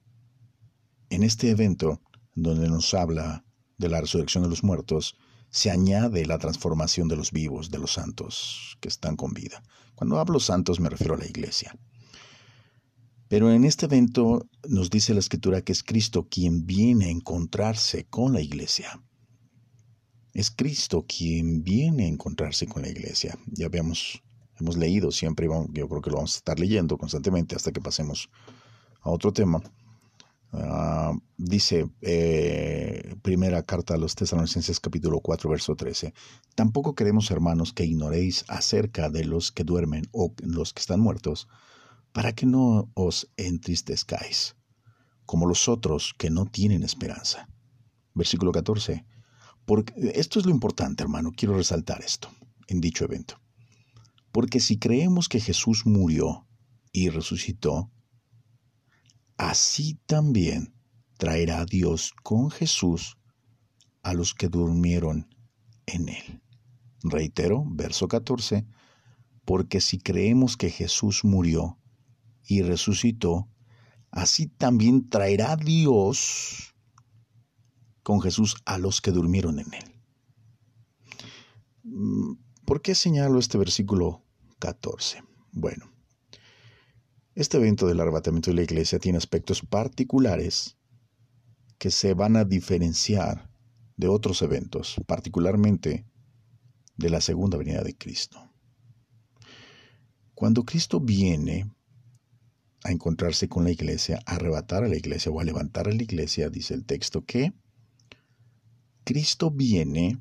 en 1.10 1.22
este 1.22 1.50
evento, 1.50 2.00
donde 2.34 2.68
nos 2.68 2.94
habla 2.94 3.44
de 3.78 3.88
la 3.88 4.00
resurrección 4.00 4.44
de 4.44 4.50
los 4.50 4.64
muertos, 4.64 5.16
se 5.50 5.70
añade 5.70 6.26
la 6.26 6.38
transformación 6.38 7.08
de 7.08 7.16
los 7.16 7.32
vivos, 7.32 7.70
de 7.70 7.78
los 7.78 7.92
santos 7.92 8.76
que 8.80 8.88
están 8.88 9.16
con 9.16 9.32
vida. 9.32 9.62
Cuando 9.94 10.18
hablo 10.18 10.40
santos 10.40 10.80
me 10.80 10.90
refiero 10.90 11.14
a 11.14 11.18
la 11.18 11.26
iglesia. 11.26 11.76
Pero 13.28 13.50
en 13.50 13.64
este 13.64 13.86
evento 13.86 14.48
nos 14.68 14.90
dice 14.90 15.14
la 15.14 15.20
escritura 15.20 15.62
que 15.62 15.72
es 15.72 15.82
Cristo 15.82 16.28
quien 16.28 16.66
viene 16.66 17.06
a 17.06 17.10
encontrarse 17.10 18.06
con 18.06 18.32
la 18.32 18.40
iglesia. 18.40 19.02
Es 20.36 20.50
Cristo 20.50 21.06
quien 21.08 21.64
viene 21.64 22.04
a 22.04 22.08
encontrarse 22.08 22.66
con 22.66 22.82
la 22.82 22.90
iglesia. 22.90 23.38
Ya 23.46 23.64
habíamos, 23.64 24.22
hemos 24.60 24.76
leído 24.76 25.10
siempre, 25.10 25.48
yo 25.70 25.88
creo 25.88 26.02
que 26.02 26.10
lo 26.10 26.16
vamos 26.16 26.34
a 26.34 26.36
estar 26.36 26.60
leyendo 26.60 26.98
constantemente 26.98 27.56
hasta 27.56 27.72
que 27.72 27.80
pasemos 27.80 28.28
a 29.00 29.08
otro 29.08 29.32
tema. 29.32 29.62
Ah, 30.52 31.14
dice 31.38 31.88
eh, 32.02 33.16
primera 33.22 33.62
carta 33.62 33.94
a 33.94 33.96
los 33.96 34.14
tesalonicenses 34.14 34.78
capítulo 34.78 35.20
4 35.20 35.48
verso 35.48 35.74
13, 35.74 36.12
tampoco 36.54 36.94
queremos 36.94 37.30
hermanos 37.30 37.72
que 37.72 37.86
ignoréis 37.86 38.44
acerca 38.46 39.08
de 39.08 39.24
los 39.24 39.52
que 39.52 39.64
duermen 39.64 40.06
o 40.12 40.34
los 40.42 40.74
que 40.74 40.80
están 40.80 41.00
muertos, 41.00 41.48
para 42.12 42.34
que 42.34 42.44
no 42.44 42.90
os 42.92 43.30
entristezcáis, 43.38 44.54
como 45.24 45.46
los 45.46 45.66
otros 45.66 46.14
que 46.18 46.28
no 46.28 46.44
tienen 46.44 46.82
esperanza. 46.82 47.48
Versículo 48.12 48.52
14. 48.52 49.15
Esto 49.96 50.38
es 50.38 50.46
lo 50.46 50.52
importante, 50.52 51.02
hermano, 51.02 51.32
quiero 51.36 51.56
resaltar 51.56 52.02
esto 52.02 52.28
en 52.68 52.80
dicho 52.80 53.04
evento. 53.04 53.40
Porque 54.32 54.60
si 54.60 54.78
creemos 54.78 55.28
que 55.28 55.40
Jesús 55.40 55.86
murió 55.86 56.46
y 56.92 57.08
resucitó, 57.08 57.90
así 59.36 59.98
también 60.06 60.74
traerá 61.16 61.64
Dios 61.64 62.12
con 62.22 62.50
Jesús 62.50 63.16
a 64.02 64.14
los 64.14 64.34
que 64.34 64.48
durmieron 64.48 65.28
en 65.86 66.08
él. 66.10 66.42
Reitero, 67.02 67.64
verso 67.66 68.08
14, 68.08 68.66
porque 69.44 69.80
si 69.80 69.98
creemos 69.98 70.56
que 70.56 70.70
Jesús 70.70 71.24
murió 71.24 71.78
y 72.44 72.62
resucitó, 72.62 73.48
así 74.10 74.46
también 74.46 75.08
traerá 75.08 75.56
Dios 75.56 76.75
con 78.06 78.20
Jesús 78.20 78.54
a 78.66 78.78
los 78.78 79.00
que 79.00 79.10
durmieron 79.10 79.58
en 79.58 79.74
él. 79.74 80.00
Mm, 81.82 82.34
¿Por 82.64 82.80
qué 82.80 82.94
señalo 82.94 83.40
este 83.40 83.58
versículo 83.58 84.22
14? 84.60 85.24
Bueno, 85.50 85.90
este 87.34 87.56
evento 87.56 87.88
del 87.88 87.98
arrebatamiento 87.98 88.52
de 88.52 88.54
la 88.58 88.62
iglesia 88.62 89.00
tiene 89.00 89.18
aspectos 89.18 89.62
particulares 89.62 90.76
que 91.78 91.90
se 91.90 92.14
van 92.14 92.36
a 92.36 92.44
diferenciar 92.44 93.50
de 93.96 94.06
otros 94.06 94.40
eventos, 94.40 95.00
particularmente 95.08 96.06
de 96.96 97.10
la 97.10 97.20
segunda 97.20 97.58
venida 97.58 97.82
de 97.82 97.96
Cristo. 97.96 98.38
Cuando 100.32 100.62
Cristo 100.62 101.00
viene 101.00 101.74
a 102.84 102.92
encontrarse 102.92 103.48
con 103.48 103.64
la 103.64 103.72
iglesia, 103.72 104.20
a 104.26 104.36
arrebatar 104.36 104.84
a 104.84 104.88
la 104.88 104.96
iglesia 104.96 105.32
o 105.32 105.40
a 105.40 105.44
levantar 105.44 105.88
a 105.88 105.92
la 105.92 106.04
iglesia, 106.04 106.50
dice 106.50 106.72
el 106.72 106.86
texto 106.86 107.24
que 107.24 107.52
Cristo 109.06 109.52
viene, 109.52 110.20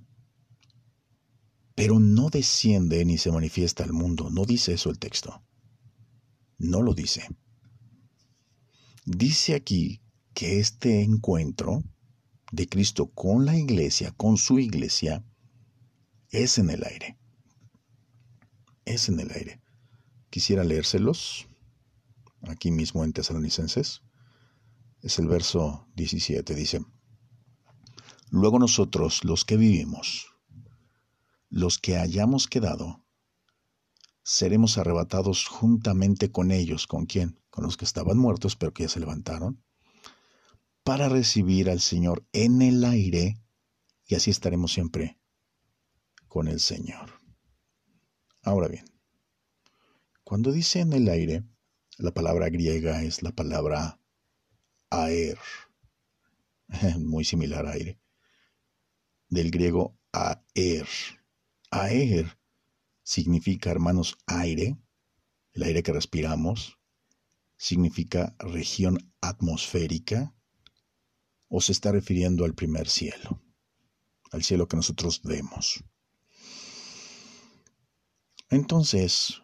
pero 1.74 2.00
no 2.00 2.30
desciende 2.30 3.04
ni 3.04 3.18
se 3.18 3.32
manifiesta 3.32 3.84
al 3.84 3.94
mundo. 3.94 4.30
No 4.30 4.46
dice 4.46 4.74
eso 4.74 4.92
el 4.92 5.00
texto. 5.00 5.44
No 6.60 6.84
lo 6.84 6.94
dice. 6.94 7.28
Dice 9.04 9.56
aquí 9.56 10.04
que 10.36 10.60
este 10.60 11.02
encuentro 11.02 11.84
de 12.52 12.70
Cristo 12.70 13.08
con 13.08 13.48
la 13.48 13.58
iglesia, 13.58 14.12
con 14.12 14.38
su 14.38 14.60
iglesia, 14.60 15.26
es 16.30 16.60
en 16.60 16.70
el 16.70 16.84
aire. 16.84 17.18
Es 18.86 19.10
en 19.10 19.20
el 19.20 19.32
aire. 19.32 19.64
Quisiera 20.30 20.64
leérselos 20.64 21.48
aquí 22.44 22.70
mismo 22.70 23.04
en 23.04 23.14
Tesalonicenses. 23.14 24.04
Es 25.02 25.18
el 25.18 25.28
verso 25.28 25.88
17. 25.96 26.54
Dice, 26.54 26.86
Luego 28.36 28.60
nosotros, 28.60 29.24
los 29.24 29.46
que 29.46 29.56
vivimos, 29.56 30.28
los 31.50 31.80
que 31.80 31.96
hayamos 31.96 32.48
quedado, 32.48 33.02
seremos 34.24 34.78
arrebatados 34.78 35.48
juntamente 35.48 36.34
con 36.34 36.52
ellos. 36.52 36.86
¿Con 36.86 37.06
quién? 37.06 37.40
Con 37.50 37.64
los 37.64 37.78
que 37.78 37.86
estaban 37.86 38.18
muertos, 38.18 38.58
pero 38.58 38.74
que 38.74 38.84
ya 38.84 38.90
se 38.90 39.00
levantaron, 39.00 39.64
para 40.84 41.08
recibir 41.08 41.70
al 41.70 41.80
Señor 41.80 42.28
en 42.34 42.62
el 42.62 42.84
aire, 42.84 43.42
y 44.06 44.16
así 44.16 44.32
estaremos 44.32 44.74
siempre 44.74 45.18
con 46.28 46.50
el 46.50 46.60
Señor. 46.60 47.22
Ahora 48.42 48.68
bien, 48.68 48.84
cuando 50.26 50.52
dice 50.52 50.82
en 50.82 50.92
el 50.92 51.08
aire, 51.08 51.46
la 51.98 52.12
palabra 52.12 52.50
griega 52.50 53.02
es 53.02 53.24
la 53.24 53.32
palabra 53.32 53.98
aer, 54.90 55.38
muy 57.00 57.24
similar 57.24 57.66
a 57.66 57.72
aire, 57.72 57.98
del 59.30 59.52
griego 59.52 59.98
aer. 60.12 60.88
Aer 61.72 62.38
significa, 63.04 63.72
hermanos, 63.72 64.18
aire, 64.26 64.78
el 65.54 65.64
aire 65.64 65.84
que 65.84 65.94
respiramos, 65.94 66.80
significa 67.58 68.36
región 68.40 69.14
atmosférica, 69.22 70.36
o 71.48 71.62
se 71.62 71.72
está 71.72 71.92
refiriendo 71.92 72.44
al 72.44 72.56
primer 72.56 72.90
cielo, 72.90 73.42
al 74.32 74.44
cielo 74.44 74.68
que 74.68 74.78
nosotros 74.78 75.22
vemos. 75.24 75.84
Entonces, 78.50 79.42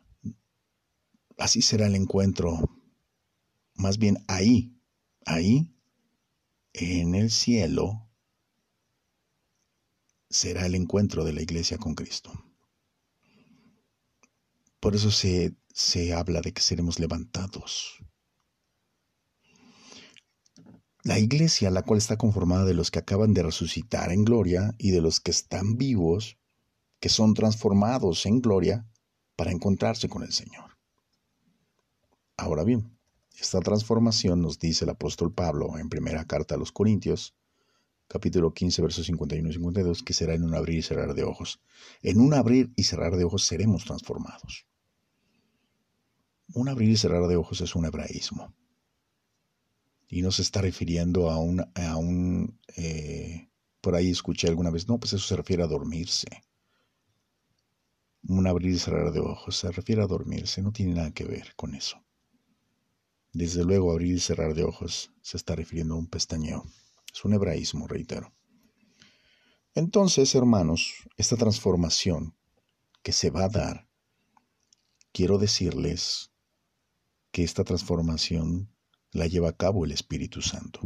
así 1.37 1.61
será 1.61 1.87
el 1.87 1.95
encuentro, 1.95 2.59
más 3.75 3.97
bien 3.97 4.23
ahí, 4.27 4.77
ahí, 5.25 5.73
en 6.73 7.15
el 7.15 7.31
cielo, 7.31 8.10
será 10.31 10.65
el 10.65 10.75
encuentro 10.75 11.23
de 11.23 11.33
la 11.33 11.41
iglesia 11.41 11.77
con 11.77 11.93
Cristo. 11.93 12.31
Por 14.79 14.95
eso 14.95 15.11
se, 15.11 15.55
se 15.73 16.13
habla 16.13 16.41
de 16.41 16.53
que 16.53 16.61
seremos 16.61 16.99
levantados. 16.99 17.99
La 21.03 21.19
iglesia, 21.19 21.69
la 21.69 21.83
cual 21.83 21.97
está 21.97 22.17
conformada 22.17 22.65
de 22.65 22.73
los 22.73 22.91
que 22.91 22.99
acaban 22.99 23.33
de 23.33 23.43
resucitar 23.43 24.11
en 24.11 24.23
gloria 24.23 24.73
y 24.77 24.91
de 24.91 25.01
los 25.01 25.19
que 25.19 25.31
están 25.31 25.77
vivos, 25.77 26.37
que 26.99 27.09
son 27.09 27.33
transformados 27.33 28.25
en 28.25 28.39
gloria 28.41 28.87
para 29.35 29.51
encontrarse 29.51 30.07
con 30.07 30.23
el 30.23 30.31
Señor. 30.31 30.77
Ahora 32.37 32.63
bien, 32.63 32.97
esta 33.39 33.59
transformación 33.59 34.41
nos 34.41 34.59
dice 34.59 34.85
el 34.85 34.91
apóstol 34.91 35.33
Pablo 35.33 35.77
en 35.77 35.89
primera 35.89 36.25
carta 36.25 36.55
a 36.55 36.57
los 36.57 36.71
Corintios, 36.71 37.35
capítulo 38.11 38.53
15, 38.53 38.81
versos 38.81 39.05
51 39.05 39.49
y 39.49 39.53
52, 39.53 40.03
que 40.03 40.13
será 40.13 40.33
en 40.33 40.43
un 40.43 40.53
abrir 40.53 40.79
y 40.79 40.81
cerrar 40.81 41.13
de 41.13 41.23
ojos. 41.23 41.61
En 42.01 42.19
un 42.19 42.33
abrir 42.33 42.73
y 42.75 42.83
cerrar 42.83 43.15
de 43.15 43.23
ojos 43.23 43.45
seremos 43.45 43.85
transformados. 43.85 44.65
Un 46.53 46.67
abrir 46.67 46.89
y 46.89 46.97
cerrar 46.97 47.25
de 47.27 47.37
ojos 47.37 47.61
es 47.61 47.73
un 47.73 47.85
hebraísmo. 47.85 48.53
Y 50.09 50.23
no 50.23 50.31
se 50.31 50.41
está 50.41 50.59
refiriendo 50.59 51.29
a 51.29 51.37
un, 51.37 51.61
a 51.61 51.95
un 51.95 52.59
eh, 52.75 53.47
por 53.79 53.95
ahí 53.95 54.11
escuché 54.11 54.49
alguna 54.49 54.71
vez, 54.71 54.89
no, 54.89 54.99
pues 54.99 55.13
eso 55.13 55.25
se 55.25 55.37
refiere 55.37 55.63
a 55.63 55.67
dormirse. 55.67 56.27
Un 58.23 58.45
abrir 58.45 58.73
y 58.73 58.79
cerrar 58.79 59.13
de 59.13 59.21
ojos 59.21 59.55
se 59.55 59.71
refiere 59.71 60.01
a 60.01 60.07
dormirse, 60.07 60.61
no 60.61 60.73
tiene 60.73 60.95
nada 60.95 61.11
que 61.11 61.23
ver 61.23 61.55
con 61.55 61.75
eso. 61.75 61.97
Desde 63.31 63.63
luego, 63.63 63.89
abrir 63.89 64.15
y 64.15 64.19
cerrar 64.19 64.53
de 64.53 64.65
ojos 64.65 65.13
se 65.21 65.37
está 65.37 65.55
refiriendo 65.55 65.95
a 65.95 65.97
un 65.97 66.07
pestañeo. 66.07 66.65
Es 67.13 67.25
un 67.25 67.33
hebraísmo, 67.33 67.87
reitero. 67.87 68.33
Entonces, 69.73 70.35
hermanos, 70.35 70.93
esta 71.17 71.37
transformación 71.37 72.35
que 73.03 73.11
se 73.11 73.29
va 73.29 73.45
a 73.45 73.49
dar, 73.49 73.87
quiero 75.11 75.37
decirles 75.37 76.31
que 77.31 77.43
esta 77.43 77.63
transformación 77.63 78.73
la 79.11 79.27
lleva 79.27 79.49
a 79.49 79.57
cabo 79.57 79.85
el 79.85 79.91
Espíritu 79.91 80.41
Santo. 80.41 80.81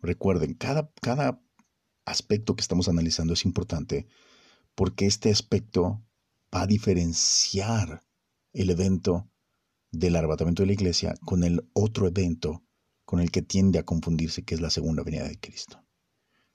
Recuerden, 0.00 0.54
cada, 0.54 0.92
cada 1.00 1.40
aspecto 2.04 2.56
que 2.56 2.62
estamos 2.62 2.88
analizando 2.88 3.34
es 3.34 3.44
importante 3.44 4.06
porque 4.74 5.06
este 5.06 5.30
aspecto 5.30 6.04
va 6.54 6.62
a 6.62 6.66
diferenciar 6.66 8.02
el 8.52 8.70
evento 8.70 9.30
del 9.90 10.16
arrebatamiento 10.16 10.62
de 10.62 10.68
la 10.68 10.72
iglesia 10.72 11.14
con 11.24 11.42
el 11.44 11.68
otro 11.72 12.06
evento 12.06 12.64
con 13.08 13.20
el 13.20 13.30
que 13.30 13.40
tiende 13.40 13.78
a 13.78 13.86
confundirse, 13.86 14.42
que 14.42 14.54
es 14.54 14.60
la 14.60 14.68
segunda 14.68 15.02
venida 15.02 15.26
de 15.26 15.40
Cristo. 15.40 15.82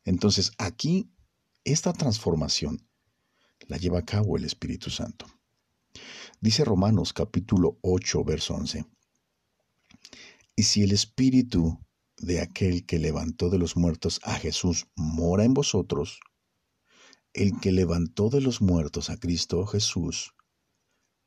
Entonces, 0.06 0.52
aquí, 0.60 1.10
esta 1.64 1.94
transformación 1.94 2.88
la 3.62 3.78
lleva 3.78 3.98
a 3.98 4.06
cabo 4.06 4.38
el 4.38 4.46
Espíritu 4.46 4.92
Santo. 4.92 5.26
Dice 6.42 6.64
Romanos 6.64 7.12
capítulo 7.12 7.80
8, 7.82 8.24
verso 8.24 8.54
11. 8.54 8.86
Y 10.56 10.62
si 10.62 10.84
el 10.84 10.92
Espíritu 10.92 11.80
de 12.18 12.42
aquel 12.42 12.86
que 12.86 13.00
levantó 13.00 13.50
de 13.50 13.58
los 13.58 13.76
muertos 13.76 14.20
a 14.22 14.36
Jesús 14.36 14.86
mora 14.96 15.46
en 15.46 15.56
vosotros, 15.56 16.20
el 17.34 17.60
que 17.62 17.72
levantó 17.72 18.30
de 18.30 18.42
los 18.42 18.62
muertos 18.62 19.10
a 19.10 19.18
Cristo 19.18 19.66
Jesús, 19.66 20.36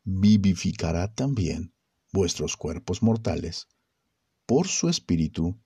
vivificará 0.05 1.13
también 1.13 1.75
vuestros 2.13 2.57
cuerpos 2.57 3.03
mortales 3.03 3.67
por 4.47 4.69
su 4.69 4.89
Espíritu 4.89 5.61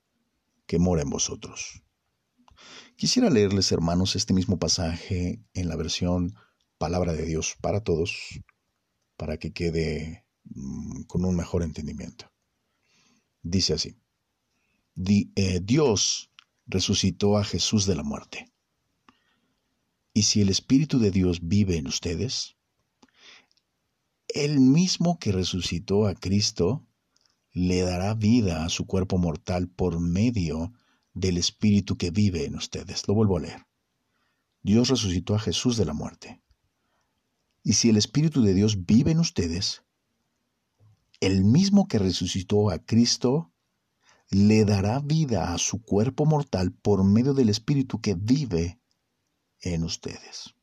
que 0.65 0.79
mora 0.79 1.03
en 1.03 1.09
vosotros. 1.09 1.83
Quisiera 2.95 3.29
leerles, 3.29 3.71
hermanos, 3.71 4.15
este 4.15 4.33
mismo 4.33 4.59
pasaje 4.59 5.41
en 5.53 5.69
la 5.69 5.75
versión 5.75 6.35
Palabra 6.77 7.13
de 7.13 7.25
Dios 7.25 7.55
para 7.61 7.81
todos, 7.83 8.41
para 9.17 9.37
que 9.37 9.53
quede 9.53 10.25
mm, 10.45 11.03
con 11.03 11.25
un 11.25 11.35
mejor 11.35 11.63
entendimiento. 11.63 12.31
Dice 13.43 13.73
así, 13.73 13.97
eh, 15.35 15.59
Dios 15.61 16.31
resucitó 16.65 17.37
a 17.37 17.43
Jesús 17.43 17.85
de 17.85 17.95
la 17.95 18.03
muerte. 18.03 18.51
Y 20.13 20.23
si 20.23 20.41
el 20.41 20.49
Espíritu 20.49 20.99
de 20.99 21.11
Dios 21.11 21.39
vive 21.41 21.77
en 21.77 21.87
ustedes, 21.87 22.55
el 24.27 24.59
mismo 24.59 25.19
que 25.19 25.31
resucitó 25.31 26.07
a 26.07 26.15
Cristo 26.15 26.87
le 27.53 27.81
dará 27.81 28.13
vida 28.13 28.65
a 28.65 28.69
su 28.69 28.85
cuerpo 28.85 29.17
mortal 29.17 29.67
por 29.67 29.99
medio 29.99 30.73
del 31.13 31.37
Espíritu 31.37 31.97
que 31.97 32.11
vive 32.11 32.45
en 32.45 32.55
ustedes. 32.55 33.07
Lo 33.07 33.13
vuelvo 33.13 33.37
a 33.37 33.41
leer. 33.41 33.67
Dios 34.63 34.89
resucitó 34.89 35.35
a 35.35 35.39
Jesús 35.39 35.77
de 35.77 35.85
la 35.85 35.93
muerte. 35.93 36.41
Y 37.63 37.73
si 37.73 37.89
el 37.89 37.97
Espíritu 37.97 38.41
de 38.41 38.53
Dios 38.53 38.85
vive 38.85 39.11
en 39.11 39.19
ustedes, 39.19 39.83
el 41.19 41.43
mismo 41.43 41.87
que 41.87 41.99
resucitó 41.99 42.69
a 42.69 42.79
Cristo 42.79 43.51
le 44.29 44.65
dará 44.65 44.99
vida 44.99 45.53
a 45.53 45.57
su 45.57 45.81
cuerpo 45.81 46.25
mortal 46.25 46.71
por 46.71 47.03
medio 47.03 47.33
del 47.33 47.49
Espíritu 47.49 47.99
que 47.99 48.15
vive 48.15 48.79
en 49.59 49.83
ustedes. 49.83 50.55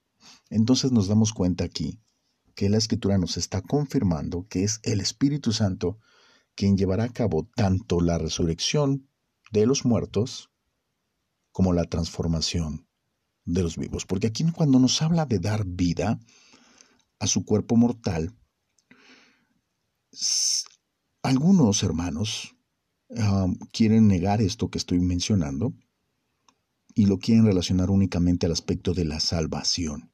Entonces 0.48 0.90
nos 0.90 1.06
damos 1.06 1.32
cuenta 1.32 1.64
aquí 1.64 2.00
que 2.54 2.68
la 2.68 2.78
Escritura 2.78 3.18
nos 3.18 3.36
está 3.36 3.62
confirmando 3.62 4.46
que 4.48 4.64
es 4.64 4.80
el 4.82 5.00
Espíritu 5.00 5.52
Santo 5.52 5.98
quien 6.58 6.76
llevará 6.76 7.04
a 7.04 7.12
cabo 7.12 7.48
tanto 7.54 8.00
la 8.00 8.18
resurrección 8.18 9.08
de 9.52 9.64
los 9.64 9.84
muertos 9.84 10.50
como 11.52 11.72
la 11.72 11.84
transformación 11.84 12.88
de 13.44 13.62
los 13.62 13.76
vivos. 13.76 14.04
Porque 14.06 14.26
aquí 14.26 14.44
cuando 14.50 14.80
nos 14.80 15.00
habla 15.00 15.24
de 15.24 15.38
dar 15.38 15.64
vida, 15.64 16.18
a 17.20 17.28
su 17.28 17.44
cuerpo 17.44 17.76
mortal, 17.76 18.34
algunos 21.22 21.84
hermanos 21.84 22.56
quieren 23.72 24.08
negar 24.08 24.42
esto 24.42 24.68
que 24.68 24.78
estoy 24.78 24.98
mencionando 24.98 25.74
y 26.92 27.06
lo 27.06 27.20
quieren 27.20 27.46
relacionar 27.46 27.88
únicamente 27.88 28.46
al 28.46 28.52
aspecto 28.52 28.94
de 28.94 29.04
la 29.04 29.20
salvación. 29.20 30.10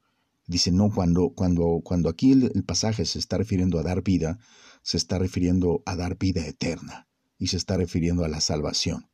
Dicen, 0.47 0.77
no, 0.77 0.91
cuando, 0.91 1.31
cuando, 1.31 1.81
cuando 1.83 2.11
aquí 2.11 2.33
el, 2.33 2.65
pasaje 2.65 3.07
se 3.07 3.19
está 3.19 3.39
refiriendo 3.39 3.79
a 3.79 3.83
dar 3.83 4.03
vida, 4.03 4.39
se 4.85 4.99
está 4.99 5.19
refiriendo 5.19 5.83
a 5.87 5.97
dar 5.97 6.19
vida 6.19 6.47
eterna 6.47 7.09
y 7.39 7.47
se 7.49 7.57
está 7.57 7.79
refiriendo 7.79 8.23
a 8.23 8.29
la 8.29 8.41
salvación. 8.41 9.11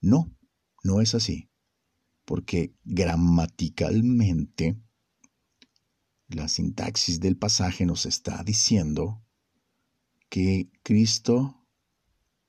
No, 0.00 0.36
no 0.82 1.00
es 1.00 1.14
así, 1.14 1.48
porque 2.24 2.74
gramaticalmente 2.84 4.76
la 6.26 6.48
sintaxis 6.48 7.20
del 7.20 7.36
pasaje 7.36 7.86
nos 7.86 8.04
está 8.04 8.42
diciendo 8.42 9.24
que 10.28 10.68
Cristo, 10.82 11.64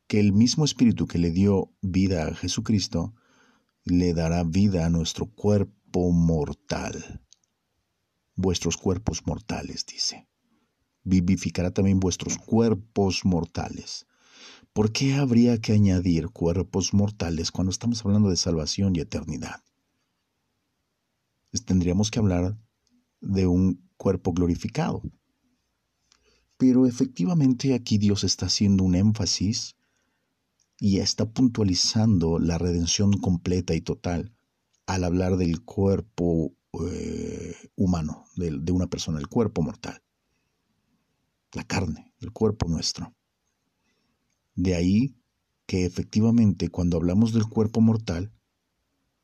que 0.08 0.20
el 0.20 0.34
mismo 0.34 0.66
Espíritu 0.66 1.06
que 1.06 1.20
le 1.20 1.30
dio 1.30 1.72
vida 1.82 2.28
a 2.28 2.34
Jesucristo, 2.34 3.14
le 3.86 4.16
dará 4.16 4.44
vida 4.44 4.88
a 4.88 4.90
nuestro 4.90 5.28
cuerpo 5.28 6.12
mortal. 6.12 7.24
Vuestros 8.36 8.78
cuerpos 8.78 9.28
mortales, 9.28 9.86
dice. 9.86 10.29
Vivificará 11.10 11.72
también 11.72 12.00
vuestros 12.00 12.38
cuerpos 12.38 13.26
mortales. 13.26 14.06
¿Por 14.74 14.92
qué 14.92 15.16
habría 15.16 15.60
que 15.60 15.74
añadir 15.74 16.30
cuerpos 16.30 16.94
mortales 16.94 17.52
cuando 17.52 17.72
estamos 17.72 18.06
hablando 18.06 18.30
de 18.30 18.38
salvación 18.38 18.96
y 18.96 19.00
eternidad? 19.00 19.64
tendríamos 21.66 22.12
que 22.12 22.20
hablar 22.20 22.56
de 23.22 23.48
un 23.48 23.90
cuerpo 23.98 24.34
glorificado. 24.34 25.02
Pero 26.58 26.86
efectivamente 26.86 27.74
aquí 27.74 27.98
Dios 27.98 28.24
está 28.24 28.46
haciendo 28.46 28.84
un 28.84 28.94
énfasis 28.94 29.76
y 30.80 31.00
está 31.00 31.26
puntualizando 31.26 32.38
la 32.38 32.60
redención 32.60 33.14
completa 33.14 33.74
y 33.74 33.82
total 33.82 34.32
al 34.86 35.04
hablar 35.04 35.38
del 35.38 35.64
cuerpo 35.64 36.54
eh, 36.88 37.56
humano, 37.76 38.26
de, 38.36 38.60
de 38.60 38.72
una 38.72 38.88
persona, 38.88 39.20
el 39.20 39.28
cuerpo 39.28 39.62
mortal, 39.62 40.02
la 41.54 41.64
carne, 41.64 42.14
el 42.20 42.32
cuerpo 42.32 42.68
nuestro. 42.68 43.14
De 44.56 44.76
ahí 44.76 45.16
que 45.66 45.86
efectivamente 45.86 46.70
cuando 46.70 46.98
hablamos 46.98 47.34
del 47.34 47.48
cuerpo 47.48 47.82
mortal, 47.82 48.34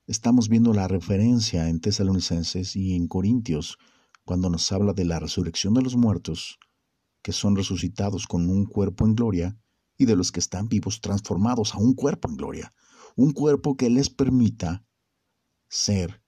Estamos 0.08 0.50
viendo 0.50 0.72
la 0.72 0.88
referencia 0.88 1.68
en 1.68 1.80
Tesalonicenses 1.80 2.76
y 2.76 2.94
en 2.94 3.08
Corintios 3.08 3.80
cuando 4.24 4.52
nos 4.52 4.72
habla 4.72 4.94
de 4.94 5.04
la 5.04 5.20
resurrección 5.20 5.74
de 5.74 5.82
los 5.82 5.96
muertos, 5.96 6.60
que 7.24 7.32
son 7.32 7.56
resucitados 7.56 8.28
con 8.28 8.48
un 8.48 8.66
cuerpo 8.68 9.08
en 9.08 9.16
gloria, 9.16 9.58
y 9.98 10.06
de 10.06 10.16
los 10.16 10.32
que 10.32 10.40
están 10.40 10.68
vivos 10.68 11.02
transformados 11.02 11.74
a 11.74 11.80
un 11.80 11.96
cuerpo 11.96 12.30
en 12.30 12.38
gloria, 12.38 12.72
un 13.16 13.32
cuerpo 13.32 13.78
que 13.78 13.90
les 13.90 14.12
permita 14.12 14.86
ser, 15.70 16.22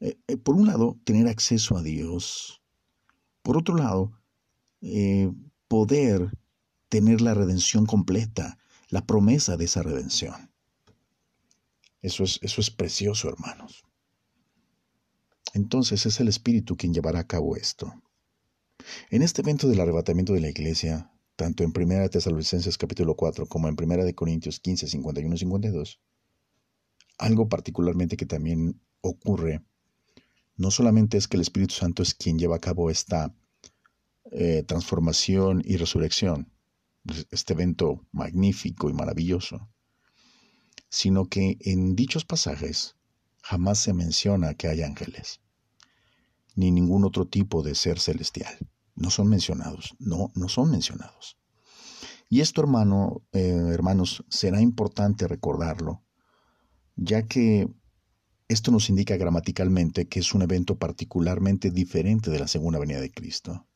eh, 0.00 0.18
eh, 0.26 0.36
por 0.36 0.56
un 0.56 0.66
lado, 0.66 0.98
tener 1.04 1.28
acceso 1.28 1.76
a 1.76 1.82
Dios, 1.82 2.60
por 3.42 3.56
otro 3.56 3.76
lado, 3.76 4.20
eh, 4.82 5.32
poder 5.68 6.36
tener 6.88 7.20
la 7.20 7.34
redención 7.34 7.86
completa, 7.86 8.58
la 8.88 9.06
promesa 9.06 9.56
de 9.56 9.64
esa 9.64 9.82
redención. 9.82 10.50
Eso 12.00 12.24
es, 12.24 12.38
eso 12.42 12.60
es 12.60 12.70
precioso, 12.70 13.28
hermanos. 13.28 13.84
Entonces 15.54 16.04
es 16.06 16.20
el 16.20 16.28
Espíritu 16.28 16.76
quien 16.76 16.92
llevará 16.92 17.20
a 17.20 17.26
cabo 17.26 17.56
esto. 17.56 17.92
En 19.10 19.22
este 19.22 19.42
evento 19.42 19.68
del 19.68 19.80
arrebatamiento 19.80 20.32
de 20.32 20.40
la 20.40 20.48
iglesia, 20.48 21.12
tanto 21.36 21.62
en 21.62 21.72
1 21.74 22.10
Tesalonicenses 22.10 22.76
capítulo 22.76 23.14
4 23.14 23.46
como 23.46 23.68
en 23.68 23.76
1 23.80 24.04
de 24.04 24.14
Corintios 24.14 24.60
15, 24.60 24.88
51 24.88 25.34
y 25.34 25.38
52, 25.38 26.00
algo 27.18 27.48
particularmente 27.48 28.16
que 28.16 28.26
también 28.26 28.80
ocurre, 29.00 29.62
no 30.56 30.70
solamente 30.70 31.18
es 31.18 31.28
que 31.28 31.36
el 31.36 31.42
Espíritu 31.42 31.74
Santo 31.74 32.02
es 32.02 32.14
quien 32.14 32.38
lleva 32.38 32.56
a 32.56 32.60
cabo 32.60 32.90
esta 32.90 33.34
eh, 34.34 34.62
transformación 34.62 35.62
y 35.64 35.76
resurrección, 35.76 36.50
este 37.30 37.52
evento 37.52 38.06
magnífico 38.12 38.88
y 38.88 38.94
maravilloso, 38.94 39.68
sino 40.88 41.26
que 41.26 41.58
en 41.60 41.94
dichos 41.94 42.24
pasajes 42.24 42.96
jamás 43.42 43.78
se 43.78 43.92
menciona 43.92 44.54
que 44.54 44.68
hay 44.68 44.82
ángeles, 44.82 45.40
ni 46.54 46.70
ningún 46.70 47.04
otro 47.04 47.26
tipo 47.26 47.62
de 47.62 47.74
ser 47.74 47.98
celestial. 47.98 48.56
No 48.94 49.10
son 49.10 49.28
mencionados, 49.28 49.94
no, 49.98 50.30
no 50.34 50.48
son 50.48 50.70
mencionados. 50.70 51.38
Y 52.30 52.40
esto, 52.40 52.62
hermano, 52.62 53.22
eh, 53.32 53.68
hermanos, 53.70 54.24
será 54.30 54.62
importante 54.62 55.28
recordarlo, 55.28 56.02
ya 56.96 57.26
que 57.26 57.68
esto 58.48 58.70
nos 58.70 58.88
indica 58.88 59.18
gramaticalmente 59.18 60.08
que 60.08 60.20
es 60.20 60.32
un 60.32 60.40
evento 60.40 60.78
particularmente 60.78 61.70
diferente 61.70 62.30
de 62.30 62.38
la 62.38 62.48
segunda 62.48 62.78
venida 62.78 63.00
de 63.00 63.10
Cristo, 63.10 63.66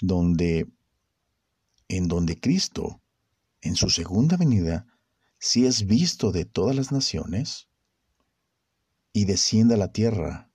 donde 0.00 0.66
en 1.88 2.06
donde 2.06 2.38
Cristo, 2.38 3.02
en 3.62 3.74
su 3.74 3.90
segunda 3.90 4.36
venida, 4.36 4.86
si 5.38 5.66
es 5.66 5.86
visto 5.86 6.30
de 6.30 6.44
todas 6.44 6.76
las 6.76 6.92
naciones 6.92 7.68
y 9.12 9.24
desciende 9.24 9.74
a 9.74 9.78
la 9.78 9.90
tierra 9.92 10.50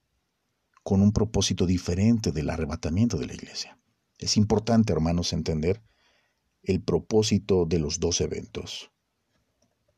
con 0.84 1.02
un 1.02 1.12
propósito 1.12 1.66
diferente 1.66 2.32
del 2.32 2.50
arrebatamiento 2.50 3.18
de 3.18 3.26
la 3.26 3.34
iglesia. 3.34 3.78
Es 4.18 4.38
importante, 4.38 4.94
hermanos, 4.94 5.34
entender 5.34 5.84
el 6.64 6.82
propósito 6.82 7.66
de 7.66 7.80
los 7.80 8.00
dos 8.00 8.22
eventos. 8.22 8.92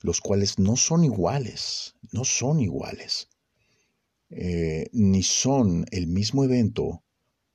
los 0.02 0.22
cuales 0.22 0.60
no 0.60 0.76
son 0.76 1.04
iguales, 1.04 1.96
no 2.12 2.24
son 2.24 2.60
iguales, 2.60 3.30
eh, 4.30 4.90
ni 4.94 5.24
son 5.24 5.86
el 5.90 6.06
mismo 6.06 6.44
evento 6.44 7.04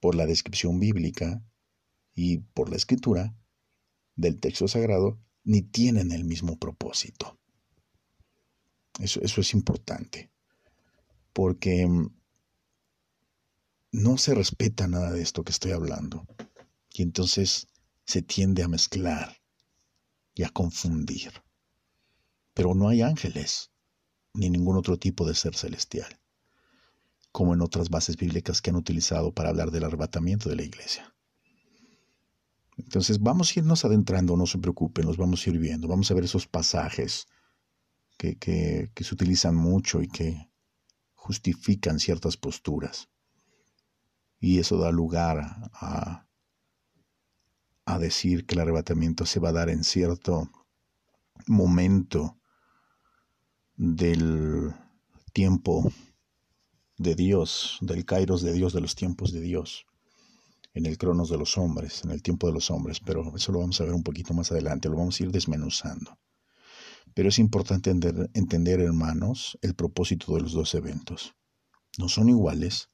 por 0.00 0.16
la 0.16 0.26
descripción 0.26 0.80
bíblica 0.80 1.40
y 2.14 2.38
por 2.38 2.70
la 2.70 2.76
escritura 2.76 3.34
del 4.16 4.40
texto 4.40 4.68
sagrado, 4.68 5.18
ni 5.44 5.62
tienen 5.62 6.12
el 6.12 6.24
mismo 6.24 6.58
propósito. 6.58 7.38
Eso, 8.98 9.20
eso 9.22 9.40
es 9.40 9.54
importante, 9.54 10.30
porque 11.32 11.86
mm, 11.86 12.14
no 13.92 14.18
se 14.18 14.34
respeta 14.34 14.86
nada 14.86 15.10
de 15.12 15.22
esto 15.22 15.44
que 15.44 15.52
estoy 15.52 15.72
hablando, 15.72 16.26
y 16.92 17.02
entonces 17.02 17.68
se 18.04 18.22
tiende 18.22 18.62
a 18.62 18.68
mezclar 18.68 19.36
y 20.34 20.42
a 20.44 20.50
confundir. 20.50 21.32
Pero 22.54 22.74
no 22.74 22.88
hay 22.88 23.02
ángeles, 23.02 23.70
ni 24.34 24.50
ningún 24.50 24.76
otro 24.76 24.98
tipo 24.98 25.26
de 25.26 25.34
ser 25.34 25.54
celestial, 25.54 26.20
como 27.32 27.54
en 27.54 27.62
otras 27.62 27.88
bases 27.88 28.16
bíblicas 28.16 28.60
que 28.60 28.70
han 28.70 28.76
utilizado 28.76 29.32
para 29.32 29.50
hablar 29.50 29.70
del 29.70 29.84
arrebatamiento 29.84 30.48
de 30.48 30.56
la 30.56 30.62
iglesia. 30.62 31.11
Entonces 32.84 33.20
vamos 33.20 33.50
a 33.50 33.60
irnos 33.60 33.84
adentrando, 33.84 34.36
no 34.36 34.46
se 34.46 34.58
preocupen, 34.58 35.06
los 35.06 35.16
vamos 35.16 35.46
a 35.46 35.50
ir 35.50 35.58
viendo, 35.58 35.88
vamos 35.88 36.10
a 36.10 36.14
ver 36.14 36.24
esos 36.24 36.46
pasajes 36.46 37.26
que, 38.18 38.36
que, 38.36 39.04
se 39.04 39.14
utilizan 39.14 39.56
mucho 39.56 40.02
y 40.02 40.08
que 40.08 40.50
justifican 41.14 41.98
ciertas 41.98 42.36
posturas. 42.36 43.08
Y 44.38 44.58
eso 44.58 44.76
da 44.78 44.90
lugar 44.90 45.70
a, 45.72 46.26
a 47.84 47.98
decir 47.98 48.46
que 48.46 48.54
el 48.54 48.60
arrebatamiento 48.60 49.26
se 49.26 49.40
va 49.40 49.50
a 49.50 49.52
dar 49.52 49.70
en 49.70 49.84
cierto 49.84 50.50
momento 51.46 52.38
del 53.76 54.74
tiempo 55.32 55.90
de 56.98 57.14
Dios, 57.14 57.78
del 57.80 58.04
kairos 58.04 58.42
de 58.42 58.52
Dios, 58.52 58.72
de 58.72 58.80
los 58.80 58.94
tiempos 58.94 59.32
de 59.32 59.40
Dios, 59.40 59.86
en 60.74 60.86
el 60.86 60.96
cronos 60.96 61.28
de 61.28 61.38
los 61.38 61.58
hombres, 61.58 62.02
en 62.04 62.10
el 62.10 62.22
tiempo 62.22 62.46
de 62.46 62.54
los 62.54 62.70
hombres, 62.70 63.00
pero 63.00 63.34
eso 63.36 63.52
lo 63.52 63.60
vamos 63.60 63.80
a 63.80 63.84
ver 63.84 63.92
un 63.92 64.02
poquito 64.02 64.32
más 64.34 64.50
adelante, 64.52 64.88
lo 64.88 64.96
vamos 64.96 65.20
a 65.20 65.24
ir 65.24 65.30
desmenuzando. 65.30 66.18
Pero 67.14 67.28
es 67.28 67.38
importante 67.38 67.90
entender, 67.90 68.80
hermanos, 68.80 69.58
el 69.60 69.74
propósito 69.74 70.34
de 70.34 70.40
los 70.40 70.52
dos 70.52 70.74
eventos. 70.74 71.34
No 71.98 72.08
son 72.08 72.30
iguales, 72.30 72.88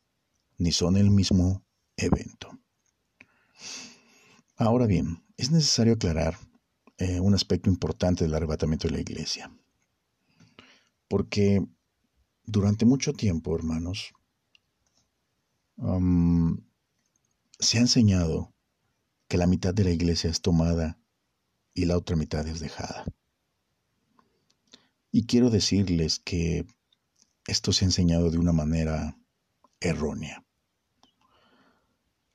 ni 0.56 0.72
son 0.72 0.96
el 0.96 1.10
mismo 1.10 1.64
evento. 1.96 2.50
Ahora 4.56 4.86
bien, 4.86 5.24
es 5.36 5.52
necesario 5.52 5.92
aclarar 5.92 6.36
eh, 6.96 7.20
un 7.20 7.34
aspecto 7.34 7.70
importante 7.70 8.24
del 8.24 8.34
arrebatamiento 8.34 8.88
de 8.88 8.94
la 8.94 9.00
iglesia. 9.00 9.52
Porque 11.06 11.64
durante 12.44 12.84
mucho 12.84 13.12
tiempo, 13.12 13.54
hermanos, 13.54 14.12
se 17.59 17.79
ha 17.79 17.81
enseñado 17.81 18.55
que 19.29 19.37
la 19.37 19.47
mitad 19.47 19.75
de 19.75 19.85
la 19.85 19.90
iglesia 19.90 20.31
es 20.31 20.40
tomada 20.40 20.99
y 21.75 21.85
la 21.85 21.97
otra 21.97 22.16
mitad 22.16 22.47
es 22.47 22.61
dejada. 22.61 23.05
Y 25.11 25.27
quiero 25.27 25.51
decirles 25.51 26.18
que 26.18 26.66
esto 27.47 27.73
se 27.73 27.85
ha 27.85 27.88
enseñado 27.88 28.31
de 28.31 28.38
una 28.38 28.53
manera 28.53 29.18
errónea, 29.81 30.44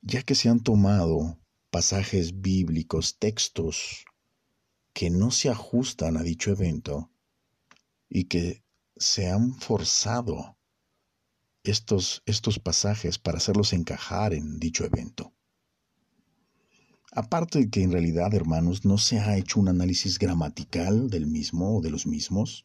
ya 0.02 0.22
que 0.22 0.34
se 0.34 0.48
han 0.48 0.60
tomado 0.60 1.38
pasajes 1.70 2.40
bíblicos, 2.40 3.18
textos 3.18 4.04
que 4.92 5.10
no 5.10 5.30
se 5.30 5.50
ajustan 5.50 6.16
a 6.16 6.22
dicho 6.22 6.50
evento 6.50 7.10
y 8.08 8.24
que 8.24 8.62
se 8.96 9.30
han 9.30 9.54
forzado 9.54 10.56
estos, 11.64 12.22
estos 12.26 12.60
pasajes 12.60 13.18
para 13.18 13.38
hacerlos 13.38 13.72
encajar 13.72 14.32
en 14.32 14.60
dicho 14.60 14.84
evento. 14.84 15.32
Aparte 17.10 17.58
de 17.58 17.70
que 17.70 17.82
en 17.82 17.92
realidad, 17.92 18.32
hermanos, 18.34 18.84
no 18.84 18.98
se 18.98 19.18
ha 19.18 19.36
hecho 19.36 19.58
un 19.58 19.68
análisis 19.68 20.18
gramatical 20.18 21.10
del 21.10 21.26
mismo 21.26 21.78
o 21.78 21.80
de 21.80 21.90
los 21.90 22.06
mismos, 22.06 22.62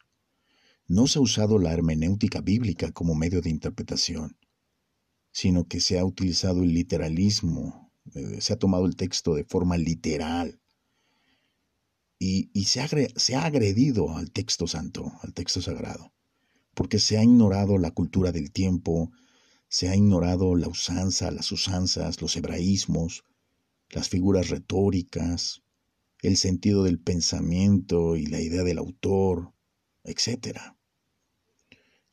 no 0.86 1.06
se 1.08 1.18
ha 1.18 1.22
usado 1.22 1.58
la 1.58 1.72
hermenéutica 1.72 2.40
bíblica 2.40 2.92
como 2.92 3.14
medio 3.14 3.40
de 3.40 3.50
interpretación, 3.50 4.38
sino 5.32 5.66
que 5.66 5.80
se 5.80 5.98
ha 5.98 6.04
utilizado 6.04 6.62
el 6.62 6.74
literalismo 6.74 7.90
eh, 8.14 8.40
se 8.40 8.52
ha 8.52 8.58
tomado 8.58 8.86
el 8.86 8.96
texto 8.96 9.34
de 9.34 9.44
forma 9.44 9.76
literal 9.76 10.60
y, 12.18 12.50
se, 12.64 12.80
ha, 12.80 12.88
se 13.16 13.34
ha 13.34 13.44
agredido 13.44 14.14
al 14.16 14.30
texto 14.30 14.66
santo, 14.66 15.10
al 15.22 15.32
texto 15.32 15.62
sagrado, 15.62 16.12
porque 16.80 16.98
se 16.98 17.18
ha 17.18 17.22
ignorado 17.22 17.76
la 17.76 17.90
cultura 17.90 18.32
del 18.32 18.52
tiempo, 18.52 19.12
se 19.68 19.90
ha 19.90 19.94
ignorado 19.94 20.56
la 20.56 20.66
usanza, 20.66 21.30
las 21.30 21.52
usanzas, 21.52 22.22
los 22.22 22.34
hebraísmos, 22.36 23.24
las 23.90 24.08
figuras 24.08 24.48
retóricas, 24.48 25.60
el 26.22 26.38
sentido 26.38 26.84
del 26.84 26.98
pensamiento 26.98 28.16
y 28.16 28.24
la 28.24 28.40
idea 28.40 28.62
del 28.62 28.78
autor, 28.78 29.52
etc. 30.04 30.56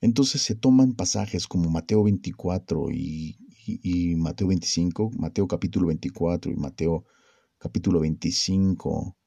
Entonces 0.02 0.42
se 0.42 0.56
toman 0.56 0.96
pasajes 0.96 1.48
como 1.48 1.70
Mateo 1.70 2.04
24 2.04 2.92
y 2.92 3.38
y, 3.68 4.16
Mateo 4.16 4.48
25, 4.48 5.12
Mateo 5.18 5.48
capítulo 5.48 5.88
24 5.88 6.52
y 6.52 6.56
Mateo 6.56 7.06
capítulo 7.58 8.00
25 8.00 9.18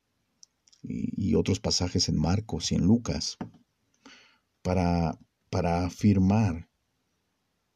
y, 0.83 1.35
otros 1.35 1.61
pasajes 1.61 2.09
en 2.09 2.19
Marcos 2.19 2.73
y 2.73 2.77
en 2.77 2.87
Lucas 2.87 3.37
para, 4.63 5.19
para 5.51 5.85
afirmar 5.85 6.71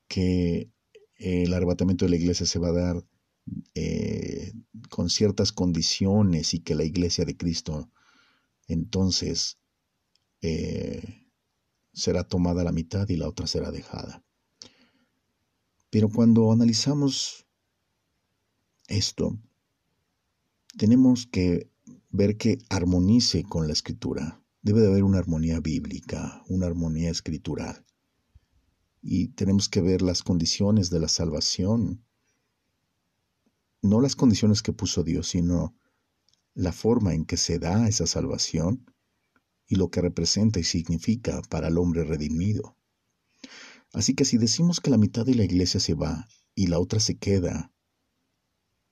que 0.09 0.71
el 1.17 1.53
arrebatamiento 1.53 2.05
de 2.05 2.11
la 2.11 2.17
iglesia 2.17 2.47
se 2.47 2.59
va 2.59 2.69
a 2.69 2.73
dar 2.73 3.05
eh, 3.75 4.53
con 4.89 5.11
ciertas 5.11 5.53
condiciones 5.53 6.55
y 6.55 6.61
que 6.61 6.75
la 6.75 6.85
iglesia 6.85 7.25
de 7.25 7.37
Cristo 7.37 7.91
entonces 8.69 9.59
eh, 10.41 11.29
será 11.93 12.25
tomada 12.25 12.65
la 12.65 12.73
mitad 12.73 13.09
y 13.09 13.17
la 13.17 13.29
otra 13.29 13.47
será 13.47 13.71
dejada. 13.71 14.25
Pero 15.91 16.09
cuando 16.09 16.51
analizamos 16.51 17.47
esto, 18.89 19.39
tenemos 20.77 21.27
que 21.27 21.71
ver 22.11 22.37
que 22.37 22.59
armonice 22.69 23.45
con 23.45 23.67
la 23.67 23.73
escritura. 23.73 24.44
Debe 24.65 24.81
de 24.81 24.87
haber 24.87 25.05
una 25.05 25.19
armonía 25.19 25.61
bíblica, 25.61 26.43
una 26.49 26.65
armonía 26.65 27.11
escritural. 27.11 27.85
Y 29.03 29.29
tenemos 29.29 29.69
que 29.69 29.83
ver 29.83 30.01
las 30.01 30.23
condiciones 30.23 30.89
de 30.89 31.01
la 31.01 31.09
salvación. 31.09 32.03
No 33.83 34.01
las 34.01 34.17
condiciones 34.17 34.63
que 34.63 34.73
puso 34.73 35.05
Dios, 35.05 35.29
sino 35.29 35.77
la 36.55 36.73
forma 36.73 37.13
en 37.13 37.27
que 37.27 37.37
se 37.37 37.59
da 37.59 37.87
esa 37.89 38.07
salvación 38.07 38.91
y 39.67 39.75
lo 39.75 39.91
que 39.91 40.01
representa 40.01 40.61
y 40.61 40.65
significa 40.65 41.43
para 41.51 41.69
el 41.69 41.77
hombre 41.77 42.03
redimido. 42.05 42.79
Así 43.93 44.15
que 44.15 44.25
si 44.25 44.39
decimos 44.39 44.81
que 44.81 44.89
la 44.89 44.97
mitad 44.97 45.27
de 45.27 45.35
la 45.35 45.45
iglesia 45.45 45.79
se 45.79 45.93
va 45.93 46.27
y 46.55 46.69
la 46.69 46.79
otra 46.79 47.01
se 47.01 47.19
queda, 47.19 47.71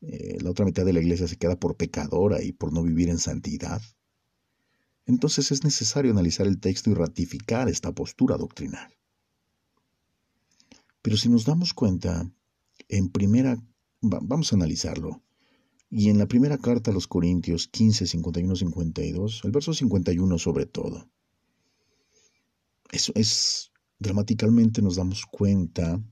eh, 0.02 0.37
la 0.42 0.50
otra 0.50 0.66
mitad 0.66 0.85
de 0.85 0.92
la 0.92 1.00
iglesia 1.00 1.28
se 1.28 1.38
queda 1.38 1.56
por 1.56 1.78
pecadora 1.78 2.42
y 2.42 2.52
por 2.52 2.74
no 2.74 2.82
vivir 2.82 3.08
en 3.08 3.16
santidad, 3.16 3.80
entonces 5.07 5.51
es 5.53 5.65
necesario 5.65 6.12
analizar 6.12 6.47
el 6.47 6.61
texto 6.61 6.91
y 6.91 6.95
ratificar 6.95 7.69
esta 7.69 7.93
postura 7.93 8.37
doctrinal. 8.37 8.93
Pero 11.03 11.17
si 11.17 11.29
nos 11.29 11.45
damos 11.45 11.75
cuenta, 11.75 12.31
en 12.88 13.09
primera, 13.11 13.61
vamos 14.01 14.53
a 14.53 14.57
analizarlo, 14.57 15.23
y 15.91 16.09
en 16.09 16.19
la 16.19 16.27
primera 16.27 16.57
carta 16.59 16.91
a 16.91 16.95
los 16.95 17.07
Corintios 17.07 17.69
15, 17.69 18.07
51, 18.07 18.57
52, 18.57 19.43
el 19.45 19.51
verso 19.51 19.75
51 19.75 20.38
sobre 20.38 20.67
todo, 20.67 21.11
eso 22.91 23.12
es 23.15 23.73
gramaticalmente 23.99 24.83
nos 24.83 24.97
damos 24.97 25.27
cuenta 25.27 26.03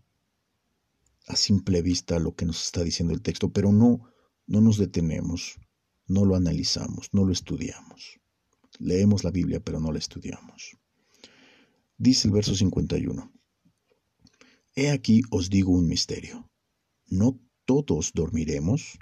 a 1.26 1.36
simple 1.36 1.82
vista 1.82 2.18
lo 2.18 2.34
que 2.34 2.46
nos 2.46 2.64
está 2.64 2.82
diciendo 2.82 3.14
el 3.14 3.22
texto, 3.22 3.52
pero 3.52 3.72
no, 3.72 4.10
no 4.46 4.60
nos 4.60 4.78
detenemos, 4.78 5.58
no 6.06 6.24
lo 6.24 6.36
analizamos, 6.36 7.10
no 7.12 7.24
lo 7.24 7.32
estudiamos. 7.32 8.19
Leemos 8.80 9.22
la 9.22 9.30
Biblia, 9.30 9.60
pero 9.60 9.78
no 9.78 9.92
la 9.92 9.98
estudiamos. 10.00 10.76
Dice 11.96 12.26
el 12.26 12.34
verso 12.34 12.56
51. 12.56 13.32
He 14.74 14.90
aquí 14.90 15.22
os 15.30 15.48
digo 15.48 15.70
un 15.70 15.86
misterio. 15.86 16.50
No 17.06 17.38
todos 17.64 18.12
dormiremos, 18.12 18.98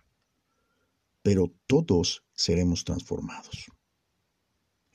pero 1.23 1.55
todos 1.67 2.25
seremos 2.35 2.85
transformados 2.85 3.71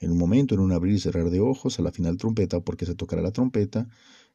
en 0.04 0.12
un 0.12 0.18
momento, 0.18 0.54
en 0.54 0.60
un 0.60 0.72
abrir 0.72 0.94
y 0.94 1.00
cerrar 1.00 1.30
de 1.30 1.40
ojos, 1.40 1.78
a 1.78 1.82
la 1.82 1.92
final 1.92 2.16
trompeta, 2.16 2.60
porque 2.60 2.86
se 2.86 2.94
tocará 2.94 3.22
la 3.22 3.32
trompeta, 3.32 3.88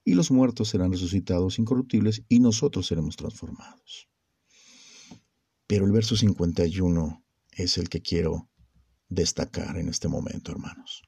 y 0.03 0.13
los 0.13 0.31
muertos 0.31 0.69
serán 0.69 0.91
resucitados 0.91 1.59
incorruptibles, 1.59 2.23
y 2.27 2.39
nosotros 2.39 2.87
seremos 2.87 3.15
transformados. 3.15 4.09
Pero 5.67 5.85
el 5.85 5.91
verso 5.91 6.17
51 6.17 7.23
es 7.51 7.77
el 7.77 7.89
que 7.89 8.01
quiero 8.01 8.48
destacar 9.09 9.77
en 9.77 9.89
este 9.89 10.07
momento, 10.07 10.51
hermanos. 10.51 11.03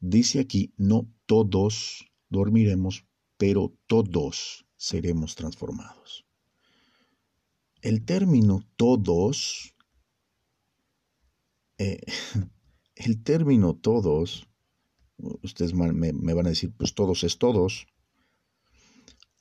Dice 0.00 0.40
aquí, 0.40 0.72
no 0.76 1.06
todos 1.26 2.06
dormiremos, 2.30 3.06
pero 3.36 3.76
todos 3.86 4.66
seremos 4.76 5.34
transformados. 5.34 6.26
El 7.82 8.04
término 8.04 8.62
todos, 8.76 9.74
eh, 11.78 12.00
el 12.94 13.22
término 13.22 13.76
todos, 13.76 14.48
ustedes 15.42 15.74
me, 15.74 16.12
me 16.12 16.34
van 16.34 16.46
a 16.46 16.50
decir, 16.50 16.72
pues 16.76 16.94
todos 16.94 17.24
es 17.24 17.38
todos, 17.38 17.86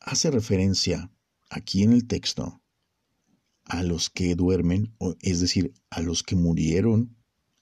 hace 0.01 0.29
referencia 0.29 1.11
aquí 1.49 1.83
en 1.83 1.93
el 1.93 2.05
texto 2.05 2.61
a 3.63 3.83
los 3.83 4.09
que 4.09 4.35
duermen, 4.35 4.95
es 5.21 5.39
decir, 5.39 5.73
a 5.89 6.01
los 6.01 6.23
que 6.23 6.35
murieron 6.35 7.18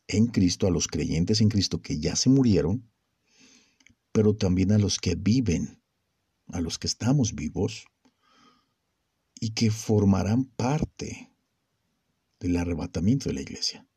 en 0.07 0.27
Cristo, 0.27 0.67
a 0.67 0.71
los 0.71 0.87
creyentes 0.87 1.41
en 1.41 1.49
Cristo 1.49 1.81
que 1.81 1.99
ya 1.99 2.15
se 2.15 2.29
murieron, 2.29 2.89
pero 4.11 4.35
también 4.35 4.71
a 4.71 4.77
los 4.77 4.99
que 4.99 5.15
viven, 5.15 5.81
a 6.47 6.61
los 6.61 6.79
que 6.79 6.87
estamos 6.87 7.35
vivos 7.35 7.85
y 9.39 9.51
que 9.51 9.69
formarán 9.69 10.45
parte 10.45 11.31
del 12.39 12.57
arrebatamiento 12.57 13.29
de 13.29 13.35
la 13.35 13.41
iglesia. 13.41 13.87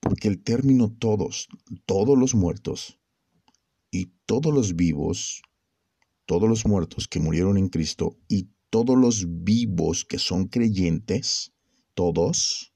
Porque 0.00 0.28
el 0.28 0.42
término 0.42 0.92
todos, 0.92 1.48
todos 1.86 2.18
los 2.18 2.34
muertos 2.34 2.98
y 3.90 4.12
todos 4.26 4.52
los 4.52 4.74
vivos, 4.74 5.42
todos 6.26 6.48
los 6.48 6.66
muertos 6.66 7.08
que 7.08 7.20
murieron 7.20 7.56
en 7.56 7.68
Cristo 7.68 8.18
y 8.28 8.48
todos 8.70 8.96
los 8.96 9.26
vivos 9.44 10.04
que 10.04 10.18
son 10.18 10.48
creyentes, 10.48 11.52
todos, 11.94 12.71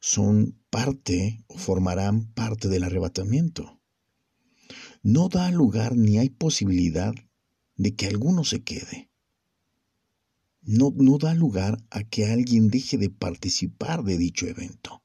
son 0.00 0.58
parte 0.70 1.44
o 1.46 1.58
formarán 1.58 2.32
parte 2.32 2.68
del 2.68 2.84
arrebatamiento. 2.84 3.80
No 5.02 5.28
da 5.28 5.50
lugar 5.50 5.94
ni 5.96 6.18
hay 6.18 6.30
posibilidad 6.30 7.14
de 7.76 7.94
que 7.94 8.06
alguno 8.06 8.44
se 8.44 8.62
quede. 8.62 9.10
No, 10.62 10.92
no 10.96 11.18
da 11.18 11.34
lugar 11.34 11.82
a 11.90 12.02
que 12.04 12.26
alguien 12.26 12.68
deje 12.68 12.98
de 12.98 13.10
participar 13.10 14.02
de 14.02 14.18
dicho 14.18 14.46
evento. 14.46 15.02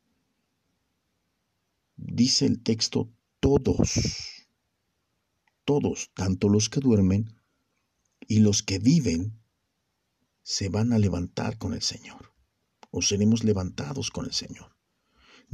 Dice 1.98 2.46
el 2.46 2.62
texto 2.62 3.10
todos, 3.40 4.00
todos, 5.66 6.12
tanto 6.14 6.50
los 6.50 6.70
que 6.70 6.80
duermen 6.80 7.34
y 8.28 8.40
los 8.40 8.64
que 8.64 8.80
viven, 8.80 9.40
se 10.42 10.70
van 10.70 10.94
a 10.94 11.00
levantar 11.00 11.58
con 11.58 11.74
el 11.74 11.82
Señor, 11.82 12.34
o 12.92 13.02
seremos 13.02 13.44
levantados 13.44 14.12
con 14.12 14.26
el 14.26 14.34
Señor. 14.34 14.75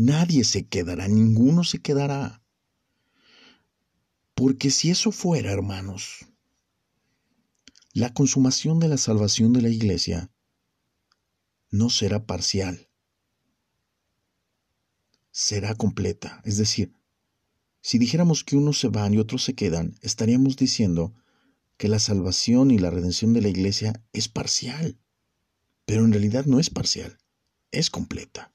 Nadie 0.04 0.44
se 0.46 0.68
quedará, 0.68 1.08
ninguno 1.08 1.64
se 1.64 1.80
quedará. 1.80 2.42
Porque 4.34 4.72
si 4.72 4.90
eso 4.90 5.12
fuera, 5.12 5.52
hermanos, 5.52 6.26
la 7.94 8.12
consumación 8.12 8.80
de 8.80 8.88
la 8.88 8.98
salvación 8.98 9.54
de 9.54 9.62
la 9.62 9.70
iglesia 9.70 10.32
no 11.70 11.92
será 11.92 12.26
parcial, 12.26 12.90
será 15.30 15.76
completa. 15.76 16.42
Es 16.46 16.58
decir, 16.58 16.96
si 17.82 18.00
dijéramos 18.00 18.44
que 18.44 18.56
unos 18.56 18.80
se 18.80 18.88
van 18.88 19.14
y 19.14 19.20
otros 19.20 19.44
se 19.44 19.54
quedan, 19.54 20.00
estaríamos 20.02 20.56
diciendo 20.56 21.14
que 21.78 21.90
la 21.90 22.00
salvación 22.00 22.72
y 22.72 22.80
la 22.80 22.90
redención 22.90 23.34
de 23.34 23.42
la 23.42 23.50
iglesia 23.50 24.04
es 24.14 24.30
parcial, 24.30 24.98
pero 25.86 26.04
en 26.06 26.12
realidad 26.12 26.46
no 26.46 26.60
es 26.60 26.72
parcial, 26.72 27.20
es 27.70 27.92
completa. 27.92 28.52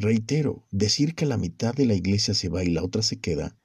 Reitero, 0.00 0.64
decir 0.70 1.16
que 1.16 1.26
la 1.26 1.36
mitad 1.36 1.74
de 1.74 1.84
la 1.84 1.94
iglesia 1.94 2.32
se 2.32 2.48
va 2.48 2.62
y 2.62 2.70
la 2.70 2.84
otra 2.84 3.02
se 3.02 3.18
queda 3.18 3.58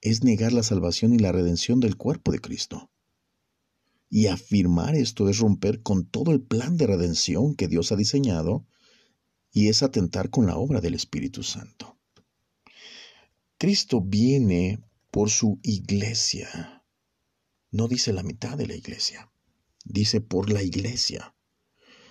es 0.00 0.24
negar 0.24 0.52
la 0.52 0.64
salvación 0.64 1.14
y 1.14 1.18
la 1.18 1.30
redención 1.30 1.78
del 1.78 1.96
cuerpo 1.96 2.32
de 2.32 2.40
Cristo. 2.40 2.90
Y 4.08 4.26
afirmar 4.26 4.96
esto 4.96 5.28
es 5.28 5.38
romper 5.38 5.80
con 5.82 6.06
todo 6.06 6.32
el 6.32 6.42
plan 6.42 6.76
de 6.76 6.88
redención 6.88 7.54
que 7.54 7.68
Dios 7.68 7.92
ha 7.92 7.96
diseñado 7.96 8.66
y 9.52 9.68
es 9.68 9.84
atentar 9.84 10.30
con 10.30 10.46
la 10.46 10.56
obra 10.56 10.80
del 10.80 10.94
Espíritu 10.94 11.44
Santo. 11.44 12.00
Cristo 13.56 14.00
viene 14.00 14.82
por 15.12 15.30
su 15.30 15.60
iglesia. 15.62 16.84
No 17.70 17.86
dice 17.86 18.12
la 18.12 18.24
mitad 18.24 18.58
de 18.58 18.66
la 18.66 18.74
iglesia, 18.74 19.30
dice 19.84 20.20
por 20.20 20.50
la 20.50 20.64
iglesia. 20.64 21.36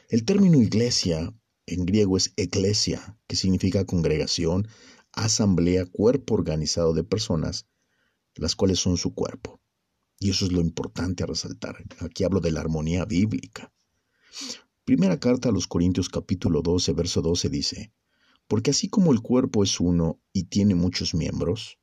El 0.08 0.24
término 0.24 0.62
iglesia 0.62 1.34
en 1.73 1.86
griego 1.86 2.17
es 2.17 2.34
eclesia, 2.36 3.17
que 3.27 3.36
significa 3.36 3.86
congregación, 3.86 4.67
asamblea, 5.12 5.86
cuerpo 5.86 6.34
organizado 6.34 6.93
de 6.93 7.03
personas, 7.03 7.67
las 8.36 8.55
cuales 8.55 8.79
son 8.79 8.97
su 8.97 9.13
cuerpo. 9.13 9.62
Y 10.19 10.32
eso 10.32 10.45
es 10.45 10.51
lo 10.51 10.62
importante 10.62 11.23
a 11.23 11.27
resaltar. 11.27 11.77
Aquí 11.99 12.23
hablo 12.23 12.39
de 12.41 12.51
la 12.51 12.62
armonía 12.62 13.05
bíblica. 13.05 13.71
Primera 14.84 15.19
carta 15.19 15.49
a 15.49 15.51
los 15.51 15.67
Corintios 15.67 16.10
capítulo 16.10 16.62
12, 16.62 16.93
verso 16.93 17.21
12 17.21 17.49
dice, 17.49 17.93
Porque 18.47 18.71
así 18.71 18.89
como 18.89 19.12
el 19.12 19.21
cuerpo 19.21 19.63
es 19.63 19.79
uno 19.79 20.19
y 20.34 20.45
tiene 20.45 20.75
muchos 20.75 21.13
miembros, 21.13 21.77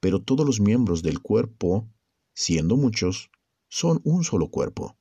pero 0.00 0.22
todos 0.22 0.44
los 0.44 0.60
miembros 0.60 1.02
del 1.02 1.20
cuerpo, 1.20 1.88
siendo 2.34 2.76
muchos, 2.76 3.30
son 3.68 4.00
un 4.04 4.24
solo 4.24 4.50
cuerpo. 4.50 4.96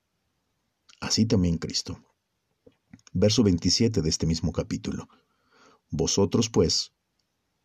Así 1.00 1.26
también 1.26 1.58
Cristo 1.58 2.07
verso 3.13 3.43
27 3.43 4.01
de 4.01 4.10
este 4.10 4.25
mismo 4.25 4.51
capítulo. 4.51 5.07
Vosotros, 5.89 6.49
pues, 6.49 6.93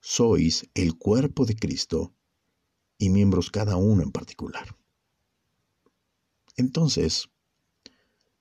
sois 0.00 0.68
el 0.74 0.96
cuerpo 0.96 1.46
de 1.46 1.56
Cristo 1.56 2.14
y 2.98 3.10
miembros 3.10 3.50
cada 3.50 3.76
uno 3.76 4.02
en 4.02 4.12
particular. 4.12 4.76
Entonces, 6.56 7.28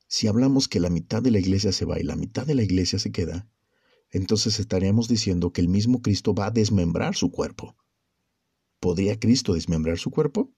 si 0.07 0.27
hablamos 0.27 0.67
que 0.67 0.79
la 0.79 0.89
mitad 0.89 1.21
de 1.21 1.31
la 1.31 1.39
iglesia 1.39 1.71
se 1.71 1.85
va 1.85 1.99
y 1.99 2.03
la 2.03 2.15
mitad 2.15 2.45
de 2.45 2.55
la 2.55 2.63
iglesia 2.63 2.99
se 2.99 3.11
queda, 3.11 3.47
entonces 4.09 4.59
estaríamos 4.59 5.07
diciendo 5.07 5.53
que 5.53 5.61
el 5.61 5.69
mismo 5.69 6.01
Cristo 6.01 6.33
va 6.33 6.47
a 6.47 6.51
desmembrar 6.51 7.15
su 7.15 7.31
cuerpo. 7.31 7.77
¿Podría 8.79 9.19
Cristo 9.19 9.53
desmembrar 9.53 9.97
su 9.97 10.11
cuerpo? 10.11 10.51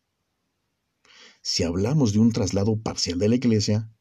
Si 1.42 1.64
hablamos 1.64 2.14
de 2.14 2.20
un 2.20 2.32
traslado 2.32 2.78
parcial 2.82 3.20
de 3.20 3.30
la 3.30 3.36
iglesia, 3.36 3.92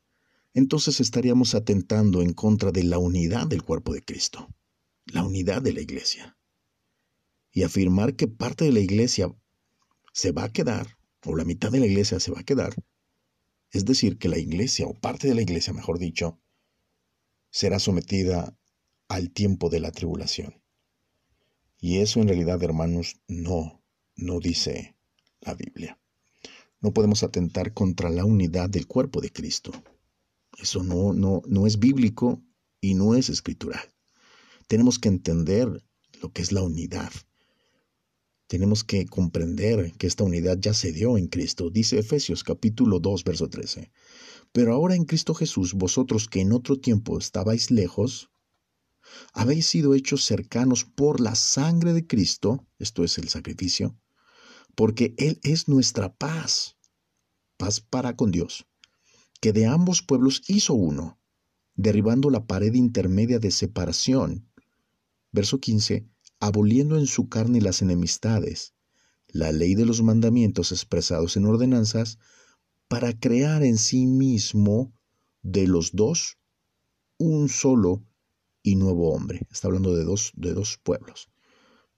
entonces 0.54 1.00
estaríamos 1.00 1.54
atentando 1.54 2.22
en 2.22 2.34
contra 2.34 2.72
de 2.72 2.84
la 2.84 2.98
unidad 2.98 3.46
del 3.46 3.62
cuerpo 3.62 3.92
de 3.94 4.02
Cristo, 4.02 4.48
la 5.06 5.24
unidad 5.24 5.62
de 5.62 5.72
la 5.72 5.80
iglesia. 5.80 6.36
Y 7.52 7.62
afirmar 7.62 8.16
que 8.16 8.28
parte 8.28 8.64
de 8.64 8.72
la 8.72 8.80
iglesia 8.80 9.34
se 10.12 10.32
va 10.32 10.44
a 10.44 10.52
quedar, 10.52 10.98
o 11.24 11.36
la 11.36 11.44
mitad 11.44 11.70
de 11.70 11.80
la 11.80 11.86
iglesia 11.86 12.20
se 12.20 12.32
va 12.32 12.40
a 12.40 12.44
quedar, 12.44 12.74
es 13.70 13.84
decir, 13.86 14.18
que 14.18 14.28
la 14.28 14.38
iglesia, 14.38 14.86
o 14.86 14.94
parte 14.94 15.28
de 15.28 15.34
la 15.34 15.42
iglesia, 15.42 15.72
mejor 15.72 15.98
dicho, 15.98 16.38
será 17.50 17.78
sometida 17.78 18.56
al 19.08 19.30
tiempo 19.30 19.70
de 19.70 19.80
la 19.80 19.92
tribulación. 19.92 20.62
Y 21.80 21.98
eso 21.98 22.20
en 22.20 22.28
realidad, 22.28 22.62
hermanos, 22.62 23.20
no, 23.28 23.82
no 24.14 24.40
dice 24.40 24.94
la 25.40 25.54
Biblia. 25.54 25.98
No 26.80 26.92
podemos 26.92 27.22
atentar 27.22 27.72
contra 27.72 28.10
la 28.10 28.24
unidad 28.24 28.68
del 28.68 28.86
cuerpo 28.86 29.20
de 29.20 29.30
Cristo. 29.30 29.72
Eso 30.58 30.82
no, 30.82 31.12
no, 31.12 31.42
no 31.46 31.66
es 31.66 31.78
bíblico 31.78 32.42
y 32.80 32.94
no 32.94 33.14
es 33.14 33.28
escritural. 33.28 33.92
Tenemos 34.68 34.98
que 34.98 35.08
entender 35.08 35.84
lo 36.20 36.32
que 36.32 36.42
es 36.42 36.52
la 36.52 36.62
unidad. 36.62 37.12
Tenemos 38.46 38.84
que 38.84 39.06
comprender 39.06 39.92
que 39.94 40.06
esta 40.06 40.24
unidad 40.24 40.58
ya 40.58 40.74
se 40.74 40.92
dio 40.92 41.16
en 41.16 41.28
Cristo. 41.28 41.70
Dice 41.70 41.98
Efesios 41.98 42.44
capítulo 42.44 43.00
2, 43.00 43.24
verso 43.24 43.48
13. 43.48 43.90
Pero 44.52 44.74
ahora 44.74 44.94
en 44.94 45.04
Cristo 45.04 45.34
Jesús, 45.34 45.72
vosotros 45.72 46.28
que 46.28 46.40
en 46.40 46.52
otro 46.52 46.78
tiempo 46.78 47.18
estabais 47.18 47.70
lejos, 47.70 48.30
habéis 49.32 49.66
sido 49.66 49.94
hechos 49.94 50.24
cercanos 50.24 50.84
por 50.84 51.20
la 51.20 51.34
sangre 51.34 51.92
de 51.92 52.06
Cristo, 52.06 52.66
esto 52.78 53.04
es 53.04 53.18
el 53.18 53.28
sacrificio, 53.28 53.98
porque 54.74 55.14
Él 55.16 55.40
es 55.42 55.68
nuestra 55.68 56.14
paz, 56.14 56.76
paz 57.56 57.80
para 57.80 58.16
con 58.16 58.30
Dios, 58.30 58.66
que 59.42 59.52
de 59.52 59.66
ambos 59.66 60.02
pueblos 60.02 60.40
hizo 60.46 60.72
uno, 60.72 61.18
derribando 61.74 62.30
la 62.30 62.46
pared 62.46 62.74
intermedia 62.74 63.40
de 63.40 63.50
separación. 63.50 64.48
Verso 65.32 65.58
15, 65.58 66.06
aboliendo 66.38 66.96
en 66.96 67.08
su 67.08 67.28
carne 67.28 67.60
las 67.60 67.82
enemistades, 67.82 68.72
la 69.26 69.50
ley 69.50 69.74
de 69.74 69.84
los 69.84 70.00
mandamientos 70.00 70.70
expresados 70.70 71.36
en 71.36 71.46
ordenanzas, 71.46 72.20
para 72.86 73.18
crear 73.18 73.64
en 73.64 73.78
sí 73.78 74.06
mismo 74.06 74.94
de 75.42 75.66
los 75.66 75.90
dos 75.90 76.38
un 77.18 77.48
solo 77.48 78.06
y 78.62 78.76
nuevo 78.76 79.12
hombre. 79.12 79.44
Está 79.50 79.66
hablando 79.66 79.92
de 79.96 80.04
dos, 80.04 80.30
de 80.36 80.54
dos 80.54 80.78
pueblos. 80.80 81.30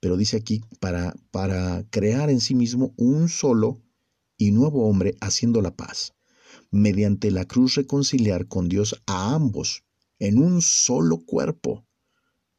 Pero 0.01 0.17
dice 0.17 0.39
aquí, 0.39 0.63
para, 0.81 1.15
para 1.31 1.85
crear 1.91 2.31
en 2.31 2.41
sí 2.41 2.55
mismo 2.55 2.95
un 2.97 3.29
solo 3.29 3.83
y 4.39 4.51
nuevo 4.51 4.89
hombre 4.89 5.15
haciendo 5.21 5.61
la 5.61 5.77
paz 5.77 6.14
mediante 6.75 7.31
la 7.31 7.45
cruz 7.45 7.77
reconciliar 7.77 8.49
con 8.49 8.69
Dios 8.69 9.01
a 9.07 9.33
ambos 9.33 9.85
en 10.19 10.39
un 10.39 10.61
solo 10.61 11.25
cuerpo, 11.25 11.87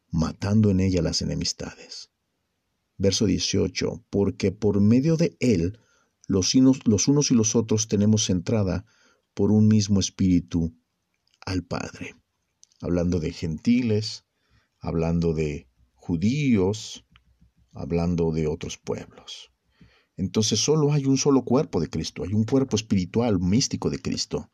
matando 0.09 0.69
en 0.69 0.79
ella 0.79 1.01
las 1.01 1.21
enemistades. 1.21 2.11
Verso 2.97 3.25
18, 3.25 4.05
porque 4.09 4.53
por 4.53 4.79
medio 4.79 5.17
de 5.17 5.35
Él 5.41 5.79
los 6.27 6.55
los 6.85 7.07
unos 7.09 7.31
y 7.31 7.35
los 7.35 7.55
otros 7.55 7.89
tenemos 7.89 8.29
entrada 8.29 8.85
por 9.33 9.51
un 9.51 9.67
mismo 9.67 9.99
espíritu 9.99 10.73
al 11.45 11.63
Padre. 11.63 12.15
Hablando 12.79 13.19
de 13.19 13.33
gentiles, 13.33 14.23
hablando 14.79 15.33
de 15.33 15.67
judíos, 15.93 17.05
hablando 17.73 18.31
de 18.31 18.47
otros 18.47 18.77
pueblos. 18.77 19.51
Entonces 20.17 20.59
solo 20.59 20.93
hay 20.93 21.05
un 21.05 21.17
solo 21.17 21.43
cuerpo 21.43 21.81
de 21.81 21.89
Cristo, 21.89 22.23
hay 22.23 22.33
un 22.33 22.45
cuerpo 22.45 22.75
espiritual, 22.75 23.39
místico 23.39 23.89
de 23.89 23.99
Cristo. 23.99 24.49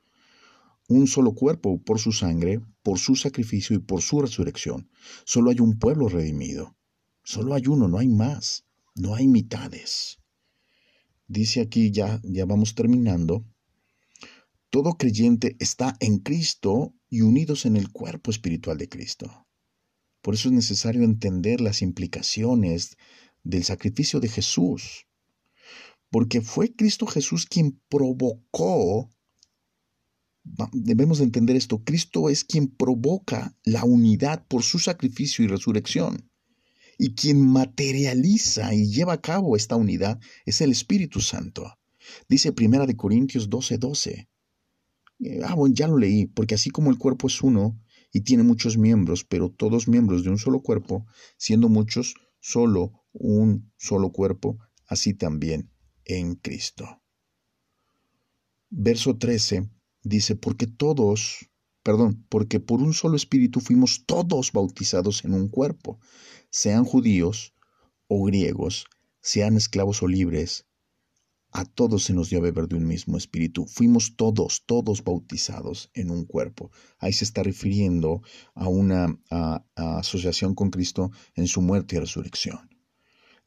Un 0.87 1.07
solo 1.07 1.33
cuerpo 1.33 1.81
por 1.81 1.99
su 1.99 2.11
sangre, 2.11 2.61
por 2.83 2.97
su 2.97 3.15
sacrificio 3.15 3.75
y 3.75 3.79
por 3.79 4.01
su 4.01 4.21
resurrección. 4.21 4.89
Solo 5.23 5.51
hay 5.51 5.59
un 5.59 5.77
pueblo 5.77 6.09
redimido. 6.09 6.75
Solo 7.23 7.53
hay 7.53 7.67
uno, 7.67 7.87
no 7.87 7.99
hay 7.99 8.07
más. 8.07 8.65
No 8.95 9.15
hay 9.15 9.27
mitades. 9.27 10.19
Dice 11.27 11.61
aquí 11.61 11.91
ya, 11.91 12.19
ya 12.23 12.45
vamos 12.45 12.75
terminando. 12.75 13.45
Todo 14.69 14.97
creyente 14.97 15.55
está 15.59 15.95
en 15.99 16.19
Cristo 16.19 16.93
y 17.09 17.21
unidos 17.21 17.65
en 17.65 17.77
el 17.77 17.91
cuerpo 17.91 18.31
espiritual 18.31 18.77
de 18.77 18.89
Cristo. 18.89 19.47
Por 20.21 20.33
eso 20.33 20.49
es 20.49 20.53
necesario 20.53 21.03
entender 21.03 21.61
las 21.61 21.81
implicaciones 21.81 22.97
del 23.43 23.63
sacrificio 23.63 24.19
de 24.19 24.27
Jesús 24.27 25.07
porque 26.11 26.41
fue 26.41 26.75
Cristo 26.75 27.07
Jesús 27.07 27.45
quien 27.45 27.81
provocó, 27.87 29.09
debemos 30.73 31.21
entender 31.21 31.55
esto, 31.55 31.83
Cristo 31.83 32.29
es 32.29 32.43
quien 32.43 32.67
provoca 32.67 33.57
la 33.63 33.85
unidad 33.85 34.45
por 34.47 34.61
su 34.61 34.77
sacrificio 34.77 35.45
y 35.45 35.47
resurrección. 35.47 36.29
Y 36.97 37.15
quien 37.15 37.47
materializa 37.47 38.75
y 38.75 38.91
lleva 38.91 39.13
a 39.13 39.21
cabo 39.21 39.55
esta 39.55 39.77
unidad 39.77 40.19
es 40.45 40.59
el 40.61 40.71
Espíritu 40.71 41.21
Santo. 41.21 41.79
Dice 42.27 42.51
Primera 42.51 42.85
de 42.85 42.97
Corintios 42.97 43.49
12:12. 43.49 43.79
12. 43.79 44.29
Eh, 45.19 45.39
ah, 45.45 45.55
bueno, 45.55 45.73
ya 45.73 45.87
lo 45.87 45.97
leí, 45.97 46.25
porque 46.25 46.55
así 46.55 46.69
como 46.69 46.91
el 46.91 46.97
cuerpo 46.97 47.27
es 47.27 47.41
uno 47.41 47.79
y 48.11 48.21
tiene 48.21 48.43
muchos 48.43 48.77
miembros, 48.77 49.23
pero 49.23 49.49
todos 49.49 49.87
miembros 49.87 50.23
de 50.23 50.29
un 50.29 50.37
solo 50.37 50.61
cuerpo, 50.61 51.05
siendo 51.37 51.69
muchos, 51.69 52.15
solo 52.39 53.05
un 53.13 53.71
solo 53.77 54.11
cuerpo, 54.11 54.59
así 54.87 55.13
también 55.13 55.70
en 56.17 56.35
Cristo. 56.35 57.01
Verso 58.69 59.17
13 59.17 59.69
dice, 60.03 60.35
porque 60.35 60.67
todos, 60.67 61.49
perdón, 61.83 62.25
porque 62.29 62.59
por 62.59 62.81
un 62.81 62.93
solo 62.93 63.15
espíritu 63.15 63.59
fuimos 63.59 64.05
todos 64.05 64.51
bautizados 64.51 65.25
en 65.25 65.33
un 65.33 65.49
cuerpo, 65.49 65.99
sean 66.49 66.85
judíos 66.85 67.53
o 68.07 68.23
griegos, 68.23 68.85
sean 69.21 69.57
esclavos 69.57 70.01
o 70.03 70.07
libres, 70.07 70.65
a 71.53 71.65
todos 71.65 72.05
se 72.05 72.13
nos 72.13 72.29
dio 72.29 72.39
a 72.39 72.43
beber 72.43 72.69
de 72.69 72.77
un 72.77 72.87
mismo 72.87 73.17
espíritu. 73.17 73.65
Fuimos 73.65 74.15
todos, 74.15 74.63
todos 74.65 75.03
bautizados 75.03 75.91
en 75.93 76.09
un 76.09 76.23
cuerpo. 76.23 76.71
Ahí 76.97 77.11
se 77.11 77.25
está 77.25 77.43
refiriendo 77.43 78.21
a 78.55 78.69
una 78.69 79.19
asociación 79.75 80.55
con 80.55 80.69
Cristo 80.69 81.11
en 81.35 81.47
su 81.47 81.61
muerte 81.61 81.97
y 81.97 81.99
resurrección. 81.99 82.70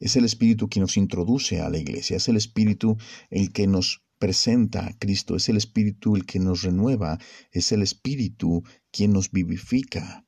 Es 0.00 0.16
el 0.16 0.24
Espíritu 0.24 0.68
quien 0.68 0.82
nos 0.82 0.96
introduce 0.96 1.60
a 1.60 1.70
la 1.70 1.78
iglesia, 1.78 2.16
es 2.16 2.28
el 2.28 2.36
Espíritu 2.36 2.96
el 3.30 3.52
que 3.52 3.66
nos 3.66 4.02
presenta 4.18 4.86
a 4.86 4.98
Cristo, 4.98 5.36
es 5.36 5.48
el 5.48 5.56
Espíritu 5.56 6.16
el 6.16 6.26
que 6.26 6.38
nos 6.38 6.62
renueva, 6.62 7.18
es 7.52 7.72
el 7.72 7.82
Espíritu 7.82 8.62
quien 8.90 9.12
nos 9.12 9.30
vivifica. 9.30 10.26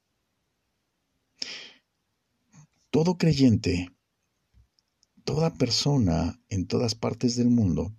Todo 2.91 3.19
creyente, 3.19 3.91
toda 5.25 5.55
persona 5.55 6.41
en 6.49 6.67
todas 6.67 6.95
partes 6.95 7.37
del 7.37 7.51
mundo, 7.51 7.95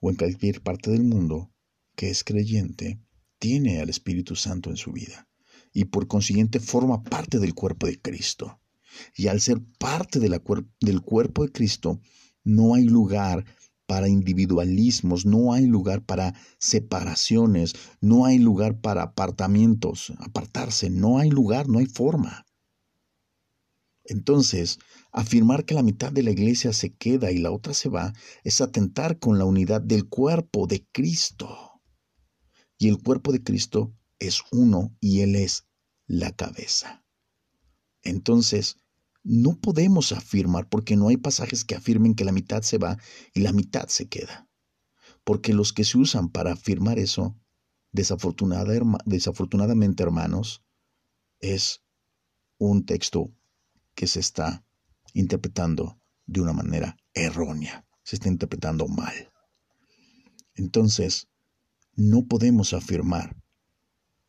o 0.00 0.10
en 0.10 0.16
cualquier 0.16 0.62
parte 0.62 0.90
del 0.90 1.04
mundo 1.04 1.52
que 1.94 2.10
es 2.10 2.24
creyente, 2.24 3.00
tiene 3.38 3.80
al 3.80 3.88
Espíritu 3.88 4.36
Santo 4.36 4.70
en 4.70 4.76
su 4.76 4.92
vida 4.92 5.28
y 5.72 5.84
por 5.86 6.06
consiguiente 6.08 6.60
forma 6.60 7.02
parte 7.02 7.38
del 7.38 7.54
cuerpo 7.54 7.86
de 7.86 8.00
Cristo. 8.00 8.60
Y 9.14 9.28
al 9.28 9.40
ser 9.40 9.60
parte 9.78 10.18
del 10.20 11.00
cuerpo 11.02 11.44
de 11.44 11.52
Cristo, 11.52 12.00
no 12.44 12.74
hay 12.74 12.84
lugar 12.84 13.44
para 13.86 14.08
individualismos, 14.08 15.24
no 15.24 15.52
hay 15.52 15.66
lugar 15.66 16.04
para 16.04 16.34
separaciones, 16.58 17.74
no 18.00 18.26
hay 18.26 18.38
lugar 18.38 18.80
para 18.80 19.02
apartamientos, 19.02 20.12
apartarse, 20.18 20.90
no 20.90 21.18
hay 21.18 21.30
lugar, 21.30 21.68
no 21.68 21.78
hay 21.78 21.86
forma. 21.86 22.44
Entonces, 24.04 24.78
afirmar 25.12 25.64
que 25.64 25.74
la 25.74 25.82
mitad 25.82 26.12
de 26.12 26.22
la 26.22 26.30
iglesia 26.30 26.72
se 26.72 26.94
queda 26.94 27.32
y 27.32 27.38
la 27.38 27.50
otra 27.50 27.74
se 27.74 27.88
va 27.88 28.12
es 28.44 28.60
atentar 28.60 29.18
con 29.18 29.38
la 29.38 29.44
unidad 29.44 29.80
del 29.80 30.08
cuerpo 30.08 30.66
de 30.66 30.86
Cristo. 30.92 31.80
Y 32.78 32.88
el 32.88 33.02
cuerpo 33.02 33.32
de 33.32 33.42
Cristo 33.42 33.94
es 34.18 34.42
uno 34.52 34.94
y 35.00 35.20
Él 35.20 35.34
es 35.34 35.66
la 36.06 36.30
cabeza. 36.32 37.04
Entonces, 38.02 38.76
no 39.28 39.58
podemos 39.58 40.12
afirmar 40.12 40.68
porque 40.68 40.96
no 40.96 41.08
hay 41.08 41.16
pasajes 41.16 41.64
que 41.64 41.74
afirmen 41.74 42.14
que 42.14 42.24
la 42.24 42.30
mitad 42.30 42.62
se 42.62 42.78
va 42.78 42.96
y 43.34 43.40
la 43.40 43.52
mitad 43.52 43.88
se 43.88 44.08
queda. 44.08 44.48
Porque 45.24 45.52
los 45.52 45.72
que 45.72 45.82
se 45.82 45.98
usan 45.98 46.28
para 46.28 46.52
afirmar 46.52 47.00
eso, 47.00 47.36
desafortunadamente 47.90 50.04
hermanos, 50.04 50.62
es 51.40 51.82
un 52.58 52.86
texto 52.86 53.32
que 53.96 54.06
se 54.06 54.20
está 54.20 54.64
interpretando 55.12 56.00
de 56.26 56.42
una 56.42 56.52
manera 56.52 56.96
errónea, 57.12 57.84
se 58.04 58.14
está 58.14 58.28
interpretando 58.28 58.86
mal. 58.86 59.32
Entonces, 60.54 61.26
no 61.96 62.26
podemos 62.26 62.74
afirmar 62.74 63.36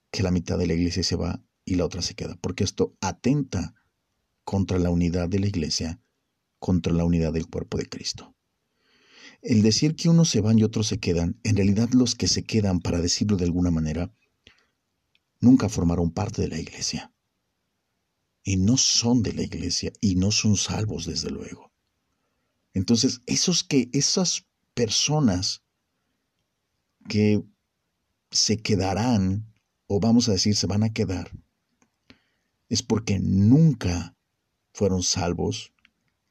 que 0.10 0.24
la 0.24 0.32
mitad 0.32 0.58
de 0.58 0.66
la 0.66 0.74
iglesia 0.74 1.04
se 1.04 1.16
va 1.16 1.44
y 1.66 1.76
la 1.76 1.86
otra 1.86 2.02
se 2.02 2.16
queda, 2.16 2.36
porque 2.42 2.64
esto 2.64 2.98
atenta 3.00 3.76
contra 4.48 4.80
la 4.80 4.90
unidad 4.90 5.28
de 5.28 5.40
la 5.40 5.48
iglesia, 5.48 6.00
contra 6.58 6.94
la 6.94 7.04
unidad 7.04 7.34
del 7.34 7.48
cuerpo 7.48 7.78
de 7.80 7.90
Cristo. 7.90 8.34
El 9.42 9.62
decir 9.62 9.94
que 9.98 10.08
unos 10.08 10.30
se 10.30 10.40
van 10.40 10.58
y 10.58 10.64
otros 10.64 10.88
se 10.88 11.02
quedan, 11.02 11.38
en 11.44 11.58
realidad 11.58 11.90
los 11.92 12.16
que 12.16 12.30
se 12.30 12.46
quedan, 12.46 12.80
para 12.80 13.02
decirlo 13.02 13.36
de 13.36 13.44
alguna 13.44 13.72
manera, 13.72 14.10
nunca 15.42 15.68
formaron 15.68 16.12
parte 16.12 16.42
de 16.42 16.48
la 16.48 16.58
iglesia. 16.60 17.12
Y 18.42 18.56
no 18.56 18.78
son 18.78 19.22
de 19.22 19.34
la 19.34 19.42
iglesia 19.42 19.92
y 20.00 20.16
no 20.16 20.32
son 20.32 20.56
salvos, 20.56 21.06
desde 21.06 21.30
luego. 21.30 21.74
Entonces, 22.74 23.20
esos 23.26 23.66
que, 23.66 23.90
esas 23.92 24.46
personas 24.74 25.62
que 27.10 27.44
se 28.32 28.56
quedarán, 28.56 29.54
o 29.88 30.00
vamos 30.00 30.30
a 30.30 30.32
decir, 30.32 30.56
se 30.56 30.68
van 30.68 30.84
a 30.84 30.94
quedar, 30.94 31.32
es 32.70 32.82
porque 32.82 33.20
nunca 33.20 34.17
fueron 34.78 35.02
salvos 35.02 35.74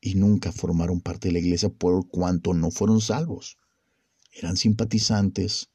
y 0.00 0.14
nunca 0.14 0.52
formaron 0.52 1.00
parte 1.00 1.26
de 1.26 1.32
la 1.32 1.40
iglesia 1.40 1.68
por 1.68 2.06
cuanto 2.06 2.54
no 2.54 2.70
fueron 2.70 3.00
salvos. 3.00 3.58
Eran 4.32 4.56
simpatizantes, 4.56 5.70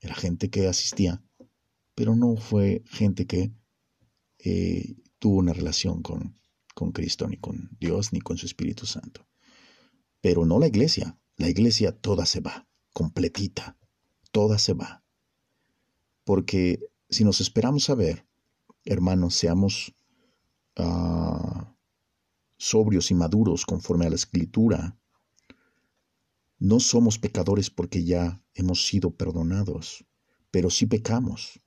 era 0.00 0.14
gente 0.14 0.48
que 0.48 0.66
asistía, 0.66 1.22
pero 1.94 2.16
no 2.16 2.36
fue 2.38 2.82
gente 2.86 3.26
que 3.26 3.52
eh, 4.38 4.96
tuvo 5.18 5.40
una 5.40 5.52
relación 5.52 6.00
con, 6.00 6.34
con 6.74 6.90
Cristo, 6.92 7.28
ni 7.28 7.36
con 7.36 7.76
Dios, 7.78 8.14
ni 8.14 8.20
con 8.22 8.38
su 8.38 8.46
Espíritu 8.46 8.86
Santo. 8.86 9.26
Pero 10.22 10.46
no 10.46 10.58
la 10.58 10.68
iglesia, 10.68 11.18
la 11.36 11.50
iglesia 11.50 11.92
toda 11.92 12.24
se 12.24 12.40
va, 12.40 12.66
completita, 12.94 13.76
toda 14.32 14.56
se 14.58 14.72
va. 14.72 15.04
Porque 16.24 16.80
si 17.10 17.24
nos 17.24 17.42
esperamos 17.42 17.90
a 17.90 17.94
ver, 17.94 18.24
hermanos, 18.86 19.34
seamos 19.34 19.92
ah, 20.76 21.75
sobrios 22.56 23.10
y 23.10 23.14
maduros 23.14 23.66
conforme 23.66 24.06
a 24.06 24.10
la 24.10 24.16
escritura. 24.16 24.98
No 26.58 26.80
somos 26.80 27.18
pecadores 27.18 27.70
porque 27.70 28.04
ya 28.04 28.42
hemos 28.54 28.86
sido 28.86 29.10
perdonados, 29.10 30.06
pero 30.50 30.70
sí 30.70 30.86
pecamos. 30.86 31.60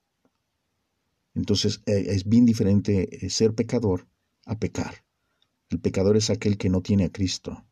Entonces 1.36 1.82
eh, 1.86 2.06
es 2.08 2.28
bien 2.28 2.46
diferente 2.46 3.26
eh, 3.26 3.30
ser 3.30 3.54
pecador 3.54 4.08
a 4.46 4.58
pecar. 4.58 5.06
El 5.70 5.80
pecador 5.80 6.18
es 6.18 6.30
aquel 6.30 6.58
que 6.58 6.70
no 6.70 6.82
tiene 6.82 7.06
a 7.06 7.12
Cristo. 7.12 7.66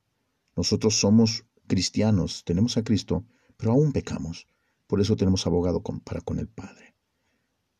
Nosotros 0.55 0.99
somos 0.99 1.45
cristianos, 1.65 2.43
tenemos 2.45 2.77
a 2.77 2.83
Cristo, 2.83 3.25
pero 3.57 3.71
aún 3.71 3.91
pecamos. 3.91 4.47
Por 4.85 5.01
eso 5.01 5.15
tenemos 5.15 5.45
abogado 5.47 5.81
para 5.81 6.21
con 6.21 6.39
el 6.39 6.47
Padre. 6.47 6.95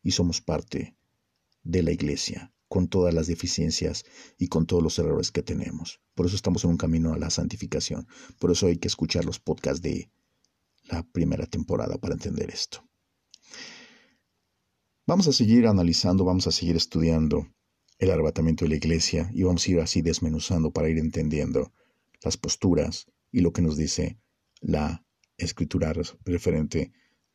Y 0.02 0.10
somos 0.10 0.40
parte 0.40 0.96
de 1.62 1.82
la 1.82 1.92
iglesia 1.92 2.52
con 2.68 2.88
todas 2.88 3.14
las 3.14 3.26
deficiencias 3.26 4.04
y 4.38 4.48
con 4.48 4.66
todos 4.66 4.82
los 4.82 4.98
errores 4.98 5.30
que 5.30 5.42
tenemos. 5.42 6.00
Por 6.14 6.26
eso 6.26 6.36
estamos 6.36 6.64
en 6.64 6.70
un 6.70 6.76
camino 6.76 7.12
a 7.12 7.18
la 7.18 7.30
santificación. 7.30 8.06
Por 8.38 8.50
eso 8.50 8.66
hay 8.66 8.76
que 8.76 8.88
escuchar 8.88 9.24
los 9.24 9.40
podcasts 9.40 9.82
de 9.82 10.10
la 10.84 11.02
primera 11.02 11.46
temporada 11.46 11.98
para 11.98 12.14
entender 12.14 12.50
esto. 12.50 12.84
Vamos 15.06 15.26
a 15.26 15.32
seguir 15.32 15.66
analizando, 15.66 16.24
vamos 16.24 16.46
a 16.46 16.52
seguir 16.52 16.76
estudiando 16.76 17.46
el 17.98 18.10
arrebatamiento 18.10 18.64
de 18.64 18.70
la 18.70 18.76
iglesia 18.76 19.30
y 19.32 19.42
vamos 19.42 19.66
a 19.66 19.70
ir 19.70 19.80
así 19.80 20.02
desmenuzando 20.02 20.70
para 20.70 20.88
ir 20.88 20.98
entendiendo 20.98 21.72
las 22.22 22.36
posturas 22.36 23.06
y 23.32 23.40
lo 23.40 23.52
que 23.52 23.62
nos 23.62 23.76
dice 23.76 24.18
la 24.60 25.04
escritura 25.36 25.92
referente 26.24 26.92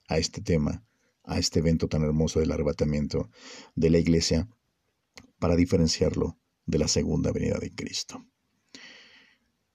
a 0.07 0.17
este 0.17 0.41
tema, 0.41 0.85
a 1.23 1.39
este 1.39 1.59
evento 1.59 1.87
tan 1.87 2.03
hermoso 2.03 2.39
del 2.39 2.51
arrebatamiento 2.51 3.29
de 3.75 3.89
la 3.89 3.97
iglesia, 3.97 4.47
para 5.43 5.57
diferenciarlo 5.57 6.39
de 6.65 6.77
la 6.77 6.87
segunda 6.87 7.33
venida 7.33 7.57
de 7.59 7.69
Cristo. 7.75 8.25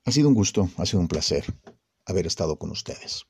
Ha 0.06 0.10
sido 0.10 0.28
un 0.28 0.34
gusto, 0.34 0.70
ha 0.78 0.86
sido 0.86 1.00
un 1.00 1.08
placer 1.08 1.44
haber 2.06 2.26
estado 2.26 2.58
con 2.58 2.70
ustedes. 2.70 3.26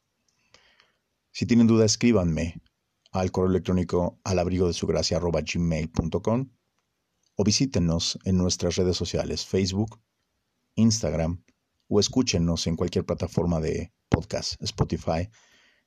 Si 1.32 1.46
tienen 1.46 1.66
duda, 1.66 1.84
escríbanme 1.84 2.62
al 3.10 3.32
correo 3.32 3.50
electrónico 3.50 4.20
al 4.22 4.38
abrigo 4.38 4.68
de 4.68 4.72
su 4.72 4.86
gracia 4.86 5.18
gmail.com 5.18 6.50
o 7.34 7.42
visítenos 7.42 8.20
en 8.22 8.38
nuestras 8.38 8.76
redes 8.76 8.96
sociales 8.96 9.44
Facebook, 9.44 10.00
Instagram 10.76 11.42
o 11.88 11.98
escúchenos 11.98 12.68
en 12.68 12.76
cualquier 12.76 13.04
plataforma 13.04 13.58
de 13.58 13.92
podcast, 14.08 14.62
Spotify, 14.62 15.28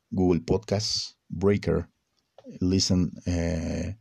Google 0.10 0.42
Podcasts, 0.42 1.18
Breaker, 1.30 1.90
Listen, 2.60 3.10
eh, 3.26 3.98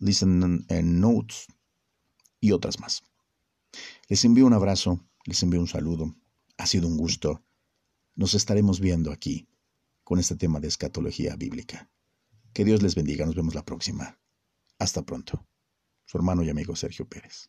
Listen 0.00 0.66
Notes 1.00 1.46
y 2.42 2.52
otras 2.52 2.78
más. 2.80 3.02
Les 4.08 4.26
envío 4.26 4.44
un 4.44 4.52
abrazo, 4.52 5.00
les 5.24 5.42
envío 5.42 5.60
un 5.60 5.68
saludo. 5.68 6.14
Ha 6.58 6.66
sido 6.66 6.86
un 6.88 6.98
gusto. 6.98 7.42
Nos 8.14 8.34
estaremos 8.34 8.80
viendo 8.80 9.10
aquí 9.10 9.48
con 10.04 10.18
este 10.18 10.36
tema 10.36 10.60
de 10.60 10.68
escatología 10.68 11.36
bíblica. 11.36 11.88
Que 12.52 12.66
Dios 12.66 12.82
les 12.82 12.94
bendiga. 12.94 13.24
Nos 13.24 13.36
vemos 13.36 13.54
la 13.54 13.64
próxima. 13.64 14.18
Hasta 14.78 15.02
pronto 15.02 15.46
su 16.04 16.18
hermano 16.18 16.42
y 16.42 16.50
amigo 16.50 16.76
Sergio 16.76 17.08
Pérez. 17.08 17.48